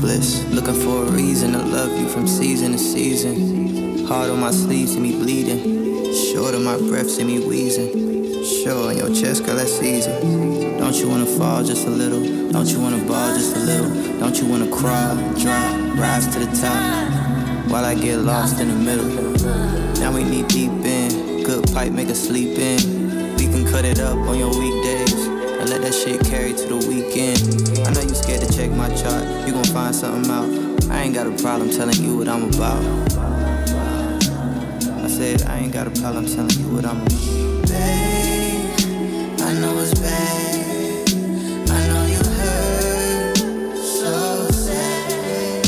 Bliss. 0.00 0.42
Looking 0.48 0.72
for 0.72 1.04
a 1.04 1.10
reason 1.10 1.52
to 1.52 1.58
love 1.58 1.90
you 2.00 2.08
from 2.08 2.26
season 2.26 2.72
to 2.72 2.78
season. 2.78 4.06
Heart 4.06 4.30
on 4.30 4.40
my 4.40 4.50
sleeve, 4.50 4.88
see 4.88 5.00
me 5.00 5.12
bleeding. 5.12 6.14
Short 6.32 6.54
of 6.54 6.62
my 6.62 6.78
breath, 6.78 7.10
see 7.10 7.24
me 7.24 7.46
wheezing. 7.46 8.42
Sure, 8.42 8.88
on 8.88 8.96
your 8.96 9.14
chest, 9.14 9.44
girl, 9.44 9.56
that's 9.56 9.82
easy. 9.82 10.10
Don't 10.78 10.94
you 10.94 11.06
wanna 11.06 11.26
fall 11.26 11.62
just 11.62 11.86
a 11.86 11.90
little? 11.90 12.50
Don't 12.50 12.68
you 12.68 12.80
wanna 12.80 13.04
ball 13.04 13.34
just 13.34 13.54
a 13.56 13.60
little? 13.60 13.90
Don't 14.18 14.38
you 14.38 14.46
wanna 14.48 14.70
crawl, 14.70 15.16
drop, 15.34 15.98
rise 15.98 16.26
to 16.28 16.38
the 16.38 16.50
top? 16.56 17.70
While 17.70 17.84
I 17.84 17.94
get 17.94 18.20
lost 18.20 18.58
in 18.58 18.68
the 18.68 18.74
middle. 18.74 20.00
Now 20.00 20.12
we 20.12 20.24
need 20.24 20.48
deep 20.48 20.70
in. 20.70 21.21
Good 21.44 21.72
pipe, 21.72 21.92
make 21.92 22.08
us 22.08 22.20
sleep 22.28 22.56
in. 22.56 23.36
We 23.36 23.46
can 23.46 23.64
cut 23.66 23.84
it 23.84 23.98
up 23.98 24.16
on 24.16 24.38
your 24.38 24.50
weekdays. 24.50 25.26
And 25.26 25.68
let 25.68 25.82
that 25.82 25.92
shit 25.92 26.24
carry 26.24 26.52
to 26.52 26.66
the 26.68 26.76
weekend. 26.88 27.40
I 27.86 27.92
know 27.92 28.00
you 28.00 28.14
scared 28.14 28.42
to 28.42 28.52
check 28.56 28.70
my 28.70 28.88
chart. 28.94 29.24
You 29.46 29.52
gon' 29.52 29.64
find 29.64 29.94
something 29.94 30.30
out. 30.30 30.48
I 30.90 31.02
ain't 31.02 31.14
got 31.14 31.26
a 31.26 31.32
problem 31.42 31.68
telling 31.70 32.00
you 32.00 32.16
what 32.16 32.28
I'm 32.28 32.44
about. 32.44 32.82
I 35.02 35.08
said 35.08 35.42
I 35.42 35.58
ain't 35.58 35.72
got 35.72 35.88
a 35.88 35.90
problem 35.90 36.26
telling 36.26 36.56
you 36.58 36.68
what 36.74 36.84
I'm 36.84 37.00
about. 37.00 37.68
Babe, 37.68 38.70
I 39.40 39.52
know 39.60 39.78
it's 39.80 39.94
bad. 39.98 41.08
I 41.70 41.86
know 41.88 42.06
you 42.06 42.22
hurt 42.38 43.76
so 43.76 44.48
sad. 44.48 45.66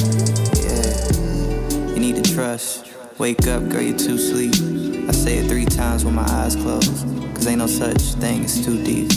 You 1.90 2.00
need 2.00 2.22
to 2.22 2.34
trust. 2.34 2.86
Wake 3.18 3.46
up, 3.48 3.68
girl, 3.68 3.82
you're 3.82 3.98
too 3.98 4.18
sleep. 4.18 4.93
Say 5.24 5.38
it 5.38 5.48
three 5.48 5.64
times 5.64 6.04
with 6.04 6.12
my 6.12 6.26
eyes 6.28 6.54
closed. 6.54 7.06
Cause 7.34 7.46
ain't 7.46 7.56
no 7.60 7.66
such 7.66 8.02
thing 8.20 8.44
it's 8.44 8.62
too 8.62 8.76
deep. 8.84 9.08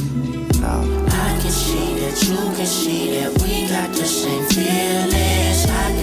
No. 0.61 1.05
I 1.11 1.37
can 1.41 1.51
see 1.51 1.99
that 1.99 2.23
you 2.23 2.37
can 2.55 2.65
see 2.65 3.19
that 3.19 3.33
we 3.41 3.67
got 3.67 3.89
the 3.91 4.05
same 4.05 4.45
feelings. 4.45 5.65
I 5.69 5.96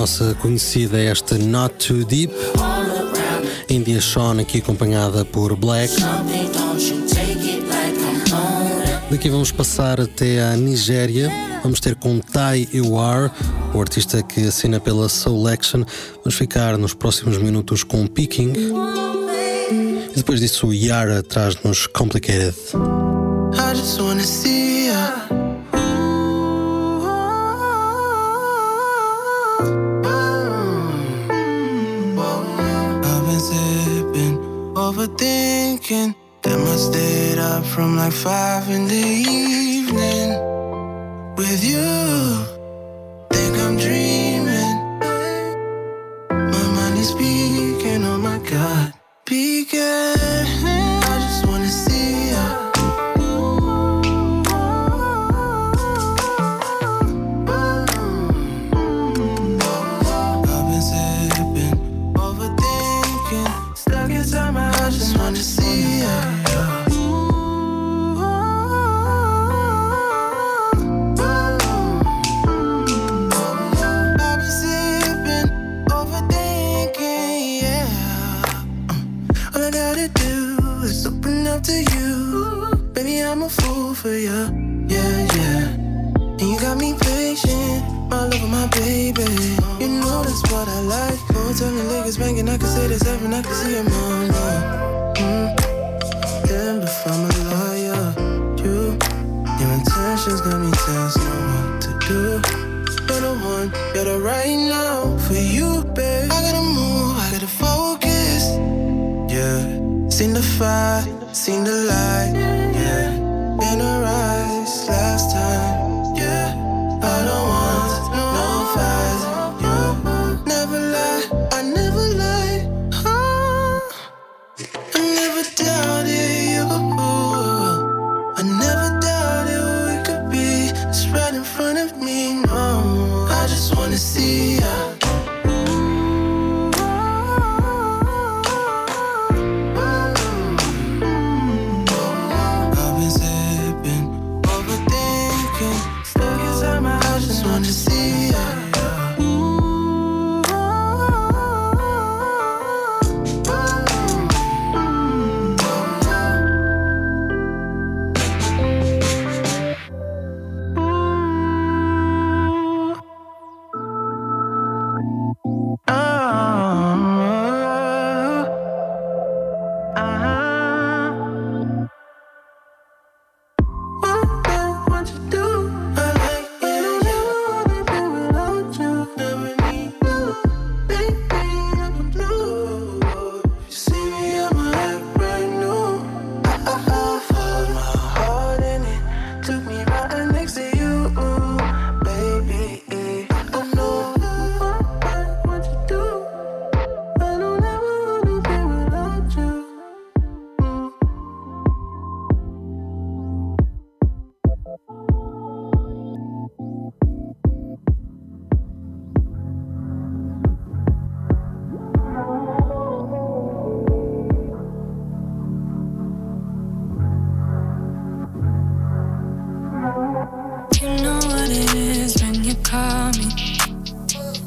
nossa 0.00 0.34
conhecida 0.36 0.98
é 0.98 1.06
esta 1.06 1.36
Not 1.36 1.74
Too 1.86 2.06
Deep. 2.06 2.32
India 3.68 4.00
Sean 4.00 4.40
aqui 4.40 4.56
acompanhada 4.56 5.26
por 5.26 5.54
Black. 5.54 5.94
Daqui 9.10 9.28
vamos 9.28 9.52
passar 9.52 10.00
até 10.00 10.42
à 10.42 10.56
Nigéria. 10.56 11.30
Vamos 11.62 11.80
ter 11.80 11.94
com 11.96 12.18
Tai 12.18 12.66
Iwar, 12.72 13.30
o 13.74 13.80
artista 13.80 14.22
que 14.22 14.46
assina 14.46 14.80
pela 14.80 15.06
Soul 15.06 15.46
Action. 15.48 15.84
Vamos 16.24 16.34
ficar 16.34 16.78
nos 16.78 16.94
próximos 16.94 17.36
minutos 17.36 17.84
com 17.84 18.06
Peking. 18.06 18.54
E 18.54 20.16
depois 20.16 20.40
disso, 20.40 20.72
Yara 20.72 21.22
traz-nos 21.22 21.86
Complicated. 21.86 22.54
I 23.52 23.74
just 23.74 24.00
wanna 24.00 24.22
see 24.22 24.59
five 38.22 38.68
in 38.68 38.86
the 38.86 38.94
evening 38.94 39.39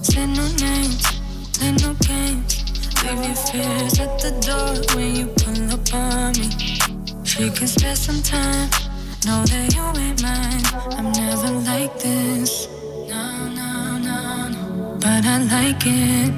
Say 0.03 0.25
no 0.27 0.45
names, 0.59 1.01
play 1.53 1.71
no 1.81 1.93
games. 2.05 2.59
Leave 3.03 3.23
your 3.23 3.35
fears 3.35 3.99
at 4.01 4.19
the 4.19 4.31
door 4.45 4.97
when 4.97 5.15
you 5.15 5.27
pull 5.27 5.71
up 5.71 5.93
on 5.93 6.33
me. 6.33 6.49
She 7.23 7.49
can 7.49 7.67
spare 7.67 7.95
some 7.95 8.21
time. 8.21 8.69
Know 9.25 9.45
that 9.45 9.73
you 9.73 10.01
ain't 10.01 10.21
mine. 10.21 10.65
I'm 10.97 11.09
never 11.13 11.51
like 11.71 11.97
this. 11.99 12.67
No, 13.07 13.47
no, 13.47 13.97
no, 13.97 14.49
no. 14.49 14.97
But 14.99 15.25
I 15.25 15.37
like 15.37 15.85
it. 15.85 16.33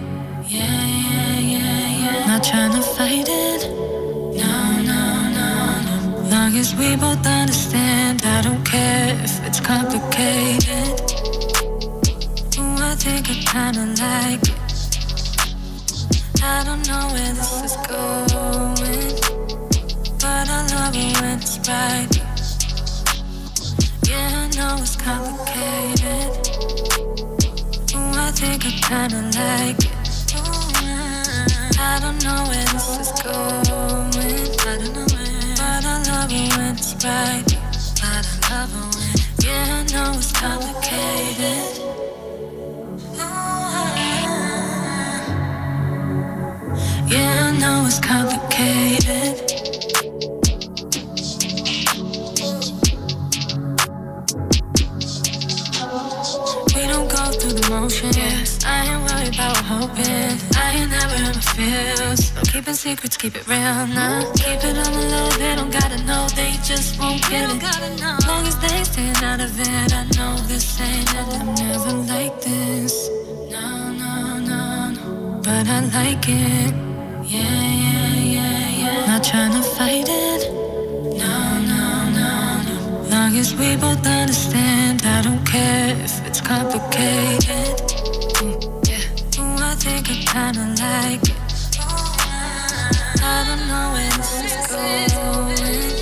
Yeah, 0.47 0.85
yeah, 1.07 1.39
yeah, 1.39 2.03
yeah. 2.03 2.27
Not 2.27 2.43
trying 2.43 2.71
to 2.71 2.83
fight 2.83 3.25
it. 3.27 3.67
No, 4.41 4.81
no, 4.91 5.01
no, 5.39 5.49
no. 5.87 6.29
Long 6.29 6.55
as 6.55 6.75
we 6.75 6.95
both 6.97 7.25
understand, 7.25 8.21
I 8.23 8.41
don't 8.43 8.63
care 8.63 9.19
if 9.23 9.43
it's 9.43 9.59
complicated. 9.59 11.04
Ooh, 13.25 13.31
I 13.31 13.33
kinda 13.33 13.85
like 14.03 14.43
it. 14.43 14.55
I 16.43 16.63
don't 16.63 16.87
know 16.87 17.07
where 17.13 17.33
this 17.33 17.53
is 17.63 17.75
going, 17.87 19.13
but 20.19 20.47
I 20.47 20.61
love 20.73 20.95
it 20.95 21.21
when 21.21 21.39
it's 21.39 21.57
right. 21.67 22.07
Yeah, 24.07 24.29
I 24.29 24.47
know 24.55 24.77
it's 24.79 24.95
complicated. 24.95 26.29
Ooh, 27.95 28.13
I 28.15 28.31
think 28.31 28.65
I 28.65 28.71
kinda 28.89 29.21
like 29.39 29.79
it. 29.79 29.91
I 31.79 31.99
don't 31.99 32.23
know 32.23 32.43
where 32.49 32.67
this 32.73 32.89
is 32.99 33.11
going. 33.23 34.15
I 34.65 34.77
don't 34.77 34.93
know 34.93 35.05
where, 35.15 35.55
but 35.57 35.83
I 35.83 35.97
love 36.09 36.31
it 36.31 36.57
when 36.57 36.75
it's 36.75 36.93
right. 37.03 37.43
But 38.01 38.25
I 38.51 38.51
love 38.51 38.73
it 38.75 38.85
when, 38.95 39.13
yeah, 39.43 39.77
I 39.77 39.83
know 39.91 40.17
it's 40.17 40.31
complicated. 40.31 41.84
Yeah, 47.07 47.51
I 47.53 47.57
know 47.59 47.85
it's 47.85 47.99
complicated. 47.99 49.35
We 56.73 56.87
don't 56.87 57.07
go 57.07 57.23
through 57.37 57.53
the 57.53 57.67
motions. 57.69 58.65
I 58.65 58.85
ain't 58.89 59.01
worried 59.05 59.35
about 59.35 59.57
hoping. 59.57 60.39
I 60.57 60.71
ain't 60.77 60.89
never 60.89 61.15
hurt 61.23 61.35
my 61.35 61.41
feels. 61.53 62.33
No 62.35 62.41
keeping 62.41 62.73
secrets, 62.73 63.17
keep 63.17 63.35
it 63.35 63.47
real 63.47 63.87
now. 63.87 64.21
Keep 64.33 64.63
it 64.63 64.77
on 64.77 64.91
the 64.93 65.05
low, 65.13 65.29
they 65.37 65.55
don't 65.55 65.71
gotta 65.71 66.03
know. 66.05 66.27
They 66.35 66.53
just 66.63 66.99
won't 66.99 67.21
get 67.29 67.51
it. 67.51 67.61
Long 68.27 68.47
as 68.47 68.57
they 68.59 68.83
stay 68.83 69.13
out 69.23 69.41
of 69.41 69.59
it, 69.59 69.93
I 69.93 70.03
know 70.17 70.35
this 70.47 70.81
ain't 70.81 71.13
it. 71.13 71.39
I'm 71.39 71.53
never 71.53 71.93
like 72.13 72.41
this. 72.41 73.09
No, 73.51 73.91
no, 73.91 74.39
no, 74.39 74.89
no. 74.89 75.41
But 75.43 75.67
I 75.67 75.81
like 75.93 76.25
it. 76.29 76.94
Yeah, 77.27 77.41
yeah, 77.41 78.15
yeah, 78.17 78.69
yeah. 78.69 79.05
Not 79.07 79.23
trying 79.23 79.51
to 79.53 79.63
fight 79.63 80.05
it. 80.07 80.53
No, 81.17 81.59
no, 81.71 82.09
no, 82.13 82.61
no. 82.67 83.09
Long 83.09 83.35
as 83.35 83.55
we 83.55 83.75
both 83.77 84.05
understand, 84.05 85.01
I 85.03 85.23
don't 85.23 85.43
care 85.43 85.95
if 86.03 86.23
it's 86.27 86.39
complicated. 86.39 87.81
Mm. 88.37 89.39
Ooh, 89.39 89.57
I 89.57 89.73
think 89.73 90.11
I 90.11 90.17
kinda 90.33 90.65
like 90.83 91.23
it. 91.23 91.79
I 93.23 93.43
don't 93.47 93.65
know 93.69 93.85
where 93.95 94.11
this 94.17 94.33
is 94.45 94.67
going, 94.69 95.93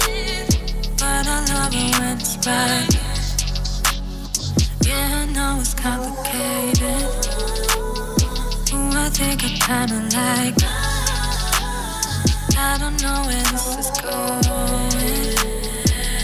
but 0.99 1.25
I 1.25 1.39
love 1.53 1.73
it 1.73 1.99
when 1.99 2.17
it's 2.19 2.35
right. 2.45 2.91
Yeah, 4.85 5.21
I 5.21 5.25
know 5.31 5.61
it's 5.61 5.73
complicated. 5.73 7.07
Ooh, 8.73 8.91
I 8.91 9.09
think 9.09 9.41
I 9.45 9.51
kinda 9.65 9.99
like. 10.17 10.72
I 12.73 12.77
don't 12.79 12.99
know 13.03 13.21
where 13.27 13.43
this 13.51 13.77
is 13.77 13.91
going, 14.01 14.41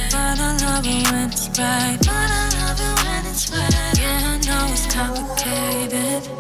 but 0.10 0.40
I 0.40 0.58
love 0.66 0.84
it 0.84 1.12
when 1.12 1.30
it's 1.30 1.48
right. 1.60 1.98
But 2.00 2.10
I 2.10 2.50
love 2.58 2.80
it 2.82 3.06
when 3.06 3.26
it's 3.28 3.52
right. 3.52 4.00
Yeah, 4.00 4.34
I 4.34 4.38
know 4.48 4.74
it's 4.74 4.92
complicated. 4.92 6.39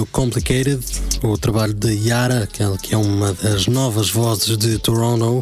Escutando 0.00 0.06
Complicated, 0.06 0.80
o 1.22 1.36
trabalho 1.36 1.74
de 1.74 1.92
Yara, 1.92 2.44
aquela 2.44 2.76
que 2.78 2.94
é 2.94 2.96
uma 2.96 3.32
das 3.34 3.66
novas 3.66 4.10
vozes 4.10 4.56
de 4.56 4.78
Toronto. 4.78 5.40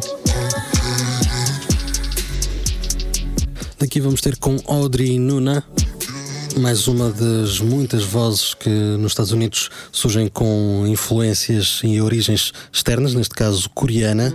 Daqui 3.77 4.01
vamos 4.01 4.21
ter 4.21 4.37
com 4.37 4.57
Audrey 4.65 5.17
Nuna, 5.17 5.63
mais 6.57 6.87
uma 6.87 7.09
das 7.09 7.59
muitas 7.59 8.03
vozes 8.03 8.53
que 8.53 8.69
nos 8.69 9.11
Estados 9.11 9.31
Unidos 9.31 9.69
surgem 9.91 10.27
com 10.27 10.85
influências 10.87 11.79
e 11.83 12.01
origens 12.01 12.51
externas, 12.71 13.13
neste 13.13 13.35
caso 13.35 13.69
coreana. 13.69 14.33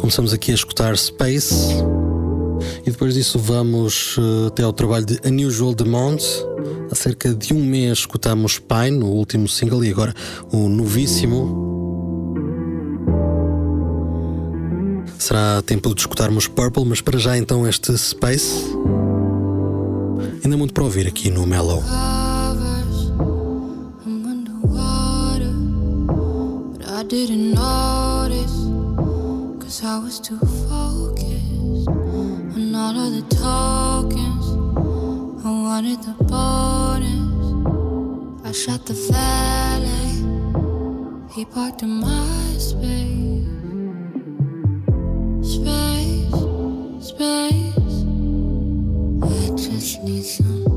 Começamos 0.00 0.32
aqui 0.32 0.50
a 0.50 0.54
escutar 0.54 0.96
Space. 0.96 1.54
E 2.86 2.90
depois 2.90 3.14
disso 3.14 3.38
vamos 3.38 4.16
eh, 4.18 4.46
até 4.48 4.62
ao 4.62 4.72
trabalho 4.72 5.06
de 5.06 5.20
Unusual 5.24 5.74
Demand. 5.74 6.18
Há 6.90 6.94
cerca 6.94 7.34
de 7.34 7.54
um 7.54 7.64
mês 7.64 7.98
escutamos 7.98 8.58
Pine, 8.58 9.02
o 9.02 9.08
último 9.08 9.48
single, 9.48 9.84
e 9.84 9.90
agora 9.90 10.14
o 10.52 10.68
novíssimo. 10.68 11.74
Será 15.18 15.62
tempo 15.62 15.94
de 15.94 16.00
escutarmos 16.00 16.46
Purple, 16.46 16.84
mas 16.84 17.00
para 17.00 17.18
já 17.18 17.36
então 17.36 17.66
este 17.66 17.96
Space. 17.96 18.64
Ainda 20.42 20.56
muito 20.56 20.74
para 20.74 20.84
ouvir 20.84 21.06
aqui 21.06 21.30
no 21.30 21.46
Mellow. 21.46 21.82
didn't 27.08 27.52
notice 27.52 28.50
Cause 29.60 29.84
I 29.84 29.98
was 29.98 30.18
too 30.18 30.38
focused 30.68 31.53
all 32.84 32.98
of 32.98 33.12
the 33.14 33.22
tokens. 33.34 34.46
I 35.42 35.50
wanted 35.66 36.00
the 36.02 36.14
bonus. 36.24 37.36
I 38.44 38.52
shot 38.52 38.84
the 38.84 38.92
valet. 39.08 40.12
He 41.34 41.46
parked 41.46 41.82
in 41.82 41.92
my 42.00 42.58
space. 42.58 43.46
Space, 45.54 46.40
space. 47.10 47.96
I 49.22 49.46
just 49.56 50.02
need 50.02 50.24
some. 50.24 50.73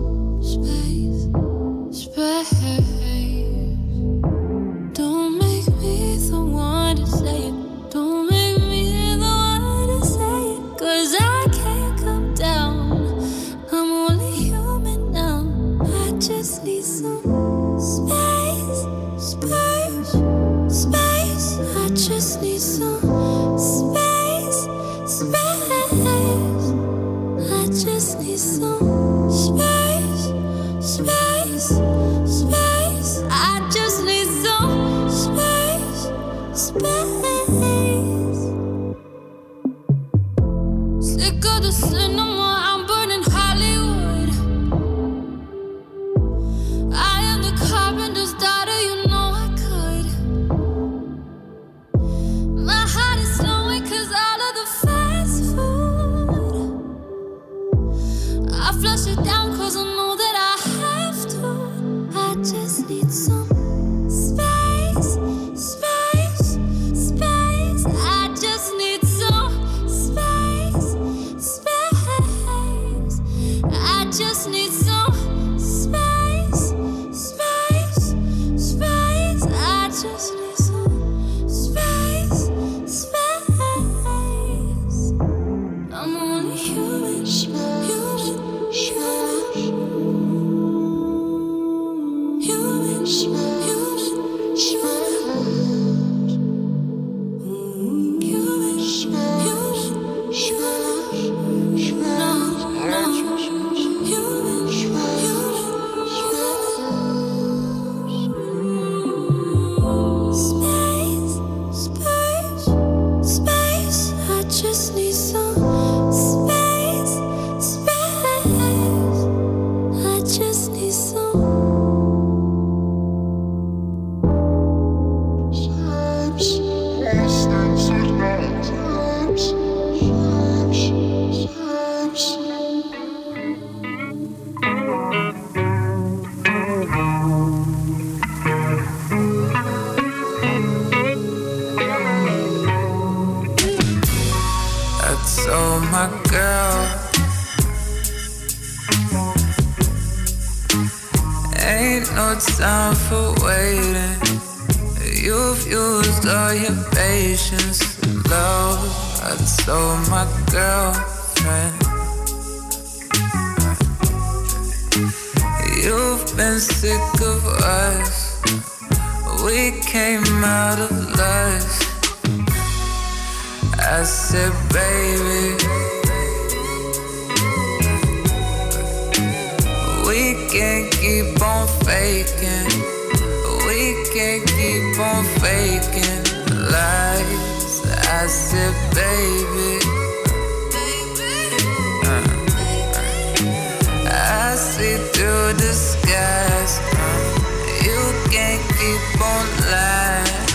keep 198.87 199.21
on 199.21 199.47
lying. 199.71 200.47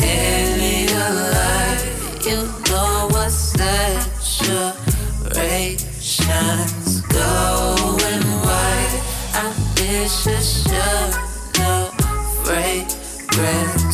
in 0.02 0.48
your 0.88 1.12
life. 1.36 1.82
You 2.26 2.38
know 2.70 2.92
what 3.12 3.30
saturation's 3.30 4.52
going 7.02 8.24
white. 8.46 8.94
I 9.34 9.44
wish 9.76 10.18
I 10.26 10.28
should 10.40 11.12
know 11.58 11.80
fragrance. 12.44 13.85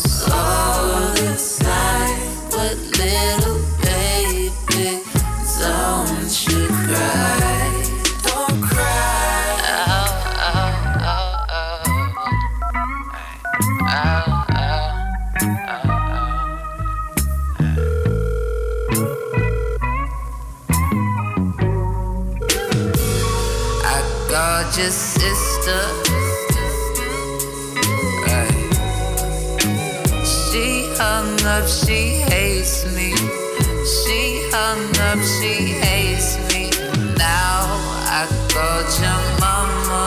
up, 35.12 35.20
she 35.20 35.54
hates 35.84 36.38
me. 36.48 36.70
Now 37.18 37.60
I 38.08 38.22
called 38.52 38.88
your 39.02 39.22
mama. 39.42 40.04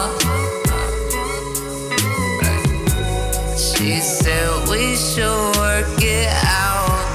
She 3.57 3.99
said 3.99 4.67
we 4.69 4.95
should 4.95 5.57
work 5.57 6.01
it 6.01 6.29
out. 6.43 7.05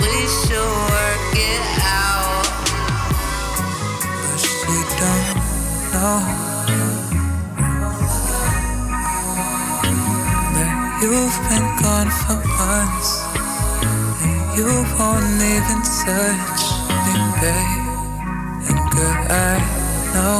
We 0.00 0.16
should 0.38 0.72
work 0.92 1.34
it 1.52 1.64
out. 1.80 2.44
But 4.22 4.38
she 4.44 4.76
don't 5.00 5.28
know 5.92 6.20
that 10.54 10.70
you've 11.02 11.38
been 11.48 11.66
gone 11.82 12.10
for 12.20 12.38
months 12.58 13.34
you 14.56 14.66
won't 14.66 15.42
even 15.42 15.84
search 15.84 16.73
babe. 17.44 17.84
And 18.68 18.80
good, 18.96 19.18
I 19.28 19.54
know 20.14 20.38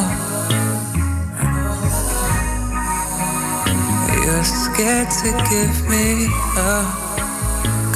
you're 4.25 4.49
scared 4.63 5.11
to 5.21 5.31
give 5.53 5.77
me 5.93 6.09
up, 6.57 6.89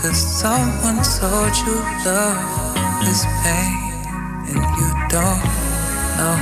cause 0.00 0.20
someone 0.42 1.00
told 1.20 1.52
you 1.64 1.76
love 2.04 2.40
is 3.08 3.24
pain, 3.40 3.76
and 4.52 4.64
you 4.78 4.90
don't 5.14 5.44
know. 6.18 6.38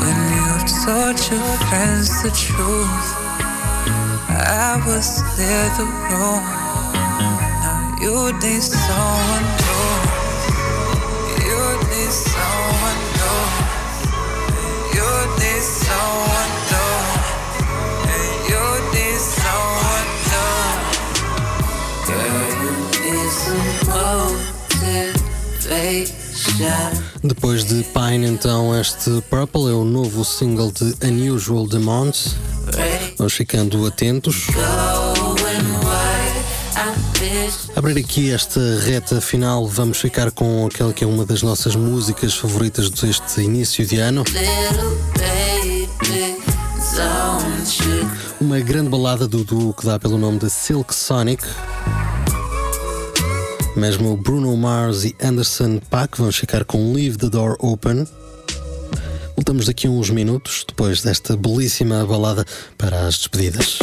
When 0.00 0.18
you 0.36 0.50
told 0.84 1.16
your 1.28 1.48
friends 1.68 2.08
the 2.22 2.32
truth, 2.44 3.08
I 4.32 4.82
was 4.86 5.08
near 5.36 5.64
the 5.78 5.86
room. 6.08 6.83
You. 8.04 8.12
You. 8.12 8.12
You 8.12 8.20
you. 8.20 8.20
Girl, 22.04 22.44
you 22.60 22.76
need 23.00 23.32
some 23.32 24.36
motivation. 24.84 26.20
Depois 27.22 27.64
de 27.64 27.82
Pine, 27.84 28.26
então, 28.26 28.78
este 28.78 29.22
Purple 29.30 29.70
é 29.70 29.72
o 29.72 29.82
novo 29.82 30.26
single 30.26 30.70
de 30.70 30.94
Unusual 31.06 31.66
Demands. 31.66 32.36
Vamos 33.16 33.32
ficando 33.32 33.86
atentos. 33.86 34.48
A 34.58 35.13
abrir 37.76 37.98
aqui 37.98 38.30
esta 38.30 38.60
reta 38.80 39.20
final, 39.20 39.66
vamos 39.66 39.98
ficar 39.98 40.30
com 40.30 40.66
aquela 40.66 40.92
que 40.92 41.04
é 41.04 41.06
uma 41.06 41.24
das 41.24 41.42
nossas 41.42 41.74
músicas 41.76 42.34
favoritas 42.34 42.90
deste 42.90 43.40
início 43.40 43.86
de 43.86 43.98
ano. 43.98 44.24
Uma 48.40 48.60
grande 48.60 48.88
balada 48.88 49.26
do 49.26 49.44
duo 49.44 49.72
que 49.72 49.84
dá 49.84 49.98
pelo 49.98 50.18
nome 50.18 50.38
de 50.38 50.50
Silk 50.50 50.94
Sonic. 50.94 51.44
Mesmo 53.76 54.16
Bruno 54.16 54.56
Mars 54.56 55.04
e 55.04 55.16
Anderson 55.22 55.80
Paak 55.90 56.18
vamos 56.18 56.36
ficar 56.36 56.64
com 56.64 56.92
Leave 56.92 57.16
the 57.16 57.28
Door 57.28 57.56
Open. 57.58 58.06
Voltamos 59.36 59.66
daqui 59.66 59.86
a 59.86 59.90
uns 59.90 60.10
minutos, 60.10 60.64
depois 60.66 61.02
desta 61.02 61.36
belíssima 61.36 62.06
balada 62.06 62.44
para 62.78 63.06
as 63.06 63.18
despedidas. 63.18 63.78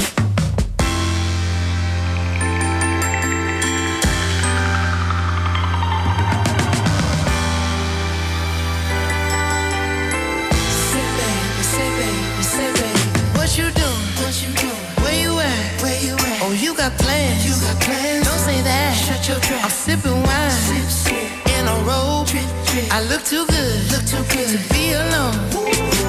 That. 19.31 19.41
Shut 19.41 19.49
your 19.49 19.57
trap. 19.57 19.63
I'm 19.63 19.69
sipping 19.71 20.23
wine. 20.23 20.51
Sip, 20.51 20.89
sip. 20.89 21.57
In 21.59 21.67
a 21.67 21.75
robe. 21.85 22.27
Drip, 22.27 22.43
drip. 22.65 22.93
I 22.93 23.01
look 23.03 23.23
too 23.23 23.45
good. 23.47 23.91
Look 23.91 24.05
too 24.05 24.23
good 24.35 24.47
to 24.49 24.73
be 24.73 24.93
alone. 24.93 25.35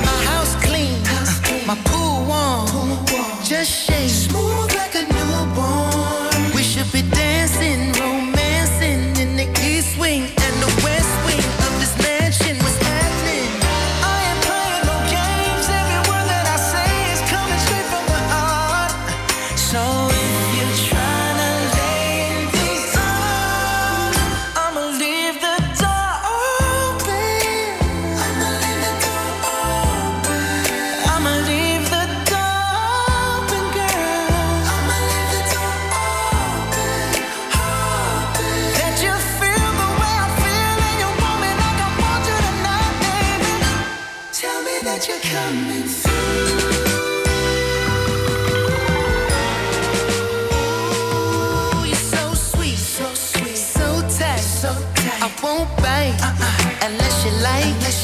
My 0.04 0.18
house 0.24 0.54
clean. 0.64 1.04
House 1.04 1.40
clean. 1.40 1.66
My 1.66 1.76
pool 1.84 2.24
warm. 2.26 2.66
Pool 2.68 2.98
warm. 3.12 3.42
Just 3.44 3.70
shake. 3.70 4.10
Smooth 4.10 4.74
like 4.74 4.94
a 4.94 5.01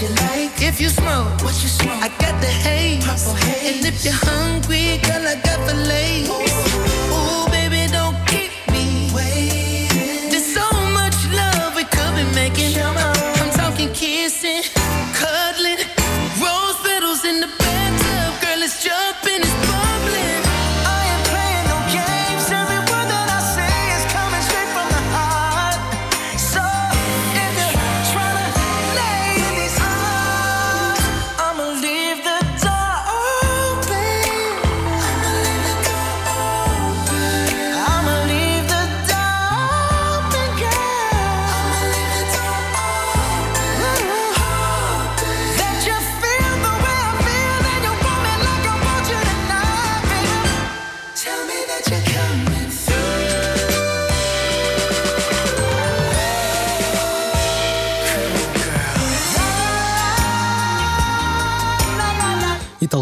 you 0.02 0.08
like. 0.08 0.62
If 0.62 0.80
you 0.80 0.88
smoke, 0.88 1.42
what 1.42 1.54
you 1.62 1.68
smoke? 1.68 2.02
I 2.02 2.08
got 2.20 2.40
the 2.40 2.46
haze, 2.46 3.04
purple 3.04 3.34
haze. 3.34 3.76
And 3.76 3.86
if 3.86 4.04
you're 4.04 4.14
hungry, 4.14 4.98
girl, 5.02 5.26
I 5.26 5.34
got 5.42 5.60
the 5.66 5.74
lace. 5.74 6.28
Ooh, 6.30 7.50
baby, 7.50 7.90
don't 7.90 8.16
keep 8.26 8.52
me 8.70 9.10
waiting. 9.12 10.30
There's 10.30 10.46
so 10.54 10.66
much 10.98 11.18
love 11.32 11.74
we 11.74 11.84
could 11.84 12.14
be 12.14 12.24
making. 12.34 12.97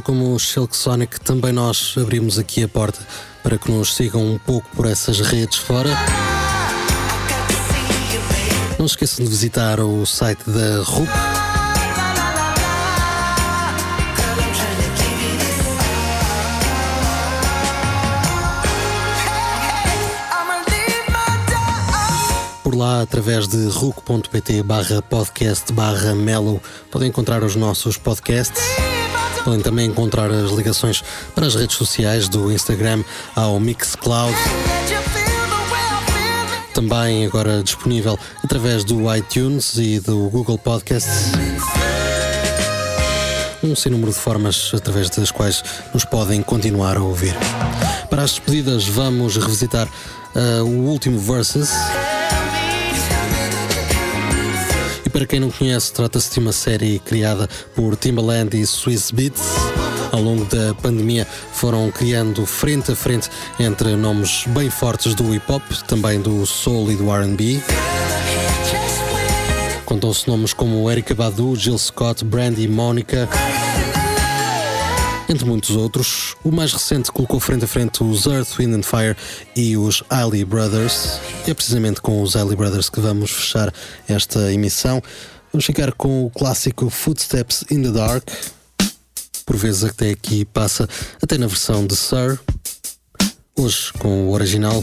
Como 0.06 0.32
o 0.32 0.38
Silk 0.38 0.76
Sonic, 0.76 1.20
também 1.20 1.52
nós 1.52 1.96
abrimos 2.00 2.38
aqui 2.38 2.62
a 2.62 2.68
porta 2.68 3.00
para 3.42 3.58
que 3.58 3.72
nos 3.72 3.96
sigam 3.96 4.24
um 4.24 4.38
pouco 4.38 4.68
por 4.76 4.86
essas 4.86 5.18
redes 5.18 5.58
fora. 5.58 5.90
Não 8.78 8.86
esqueçam 8.86 9.24
de 9.24 9.30
visitar 9.32 9.80
o 9.80 10.06
site 10.06 10.48
da 10.48 10.80
RUP. 10.84 11.08
Por 22.62 22.76
lá, 22.76 23.02
através 23.02 23.48
de 23.48 23.66
ruc.pt 23.70 24.62
barra 24.62 25.02
podcast 25.02 25.72
barra 25.72 26.14
mellow, 26.14 26.62
podem 26.92 27.08
encontrar 27.08 27.42
os 27.42 27.56
nossos 27.56 27.96
podcasts. 27.96 28.62
Podem 29.46 29.60
também 29.60 29.86
encontrar 29.86 30.28
as 30.28 30.50
ligações 30.50 31.04
para 31.32 31.46
as 31.46 31.54
redes 31.54 31.76
sociais 31.76 32.28
do 32.28 32.50
Instagram 32.50 33.04
ao 33.32 33.60
Mixcloud. 33.60 34.34
Também 36.74 37.24
agora 37.24 37.62
disponível 37.62 38.18
através 38.42 38.82
do 38.82 39.14
iTunes 39.14 39.76
e 39.76 40.00
do 40.00 40.28
Google 40.30 40.58
Podcasts. 40.58 41.30
Um 43.62 43.76
sem 43.76 43.92
número 43.92 44.10
de 44.10 44.18
formas 44.18 44.72
através 44.74 45.10
das 45.10 45.30
quais 45.30 45.62
nos 45.94 46.04
podem 46.04 46.42
continuar 46.42 46.96
a 46.96 47.02
ouvir. 47.04 47.36
Para 48.10 48.24
as 48.24 48.32
despedidas, 48.32 48.88
vamos 48.88 49.36
revisitar 49.36 49.86
uh, 49.86 50.64
o 50.64 50.88
último 50.88 51.20
Versus. 51.20 51.70
Para 55.16 55.24
quem 55.24 55.40
não 55.40 55.50
conhece, 55.50 55.94
trata-se 55.94 56.30
de 56.30 56.40
uma 56.40 56.52
série 56.52 56.98
criada 56.98 57.48
por 57.74 57.96
Timbaland 57.96 58.54
e 58.54 58.66
Swiss 58.66 59.10
Beats, 59.10 59.40
ao 60.12 60.20
longo 60.20 60.44
da 60.44 60.74
pandemia 60.74 61.26
foram 61.54 61.90
criando 61.90 62.44
frente 62.44 62.92
a 62.92 62.94
frente 62.94 63.30
entre 63.58 63.96
nomes 63.96 64.44
bem 64.48 64.68
fortes 64.68 65.14
do 65.14 65.34
hip 65.34 65.50
hop, 65.50 65.62
também 65.88 66.20
do 66.20 66.44
soul 66.44 66.92
e 66.92 66.96
do 66.96 67.10
RB. 67.10 67.62
Contam-se 69.86 70.28
nomes 70.28 70.52
como 70.52 70.90
Erika 70.90 71.14
Badu, 71.14 71.56
Jill 71.56 71.78
Scott, 71.78 72.22
Brandy, 72.22 72.68
Monica. 72.68 73.26
Entre 75.28 75.44
muitos 75.44 75.70
outros, 75.70 76.36
o 76.44 76.52
mais 76.52 76.72
recente 76.72 77.10
colocou 77.10 77.40
frente 77.40 77.64
a 77.64 77.68
frente 77.68 78.02
os 78.04 78.26
Earth, 78.26 78.56
Wind 78.56 78.74
and 78.74 78.82
Fire 78.82 79.16
e 79.56 79.76
os 79.76 80.02
Eiley 80.10 80.44
Brothers. 80.44 81.18
E 81.46 81.50
é 81.50 81.54
precisamente 81.54 82.00
com 82.00 82.22
os 82.22 82.36
Eiley 82.36 82.54
Brothers 82.54 82.88
que 82.88 83.00
vamos 83.00 83.30
fechar 83.30 83.72
esta 84.08 84.52
emissão. 84.52 85.02
Vamos 85.52 85.64
ficar 85.64 85.92
com 85.92 86.26
o 86.26 86.30
clássico 86.30 86.88
Footsteps 86.88 87.64
in 87.70 87.82
the 87.82 87.90
Dark. 87.90 88.28
Por 89.44 89.56
vezes 89.56 89.82
até 89.82 90.10
aqui 90.10 90.44
passa 90.44 90.88
até 91.20 91.36
na 91.36 91.48
versão 91.48 91.84
de 91.86 91.96
Sir. 91.96 92.38
Hoje 93.58 93.92
com 93.98 94.28
o 94.28 94.32
original. 94.32 94.82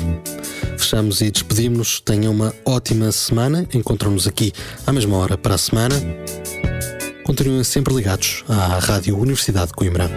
Fechamos 0.78 1.22
e 1.22 1.32
despedimos-nos. 1.32 2.02
Tenham 2.02 2.34
uma 2.34 2.54
ótima 2.66 3.12
semana. 3.14 3.66
Encontramos-nos 3.74 4.28
aqui 4.28 4.52
à 4.86 4.92
mesma 4.92 5.16
hora 5.18 5.38
para 5.38 5.56
a 5.56 5.58
semana. 5.58 5.96
Continuem 7.24 7.64
sempre 7.64 7.94
ligados 7.94 8.44
à 8.50 8.80
Rádio 8.80 9.18
Universidade 9.18 9.68
de 9.68 9.74
Coimbra. 9.74 10.10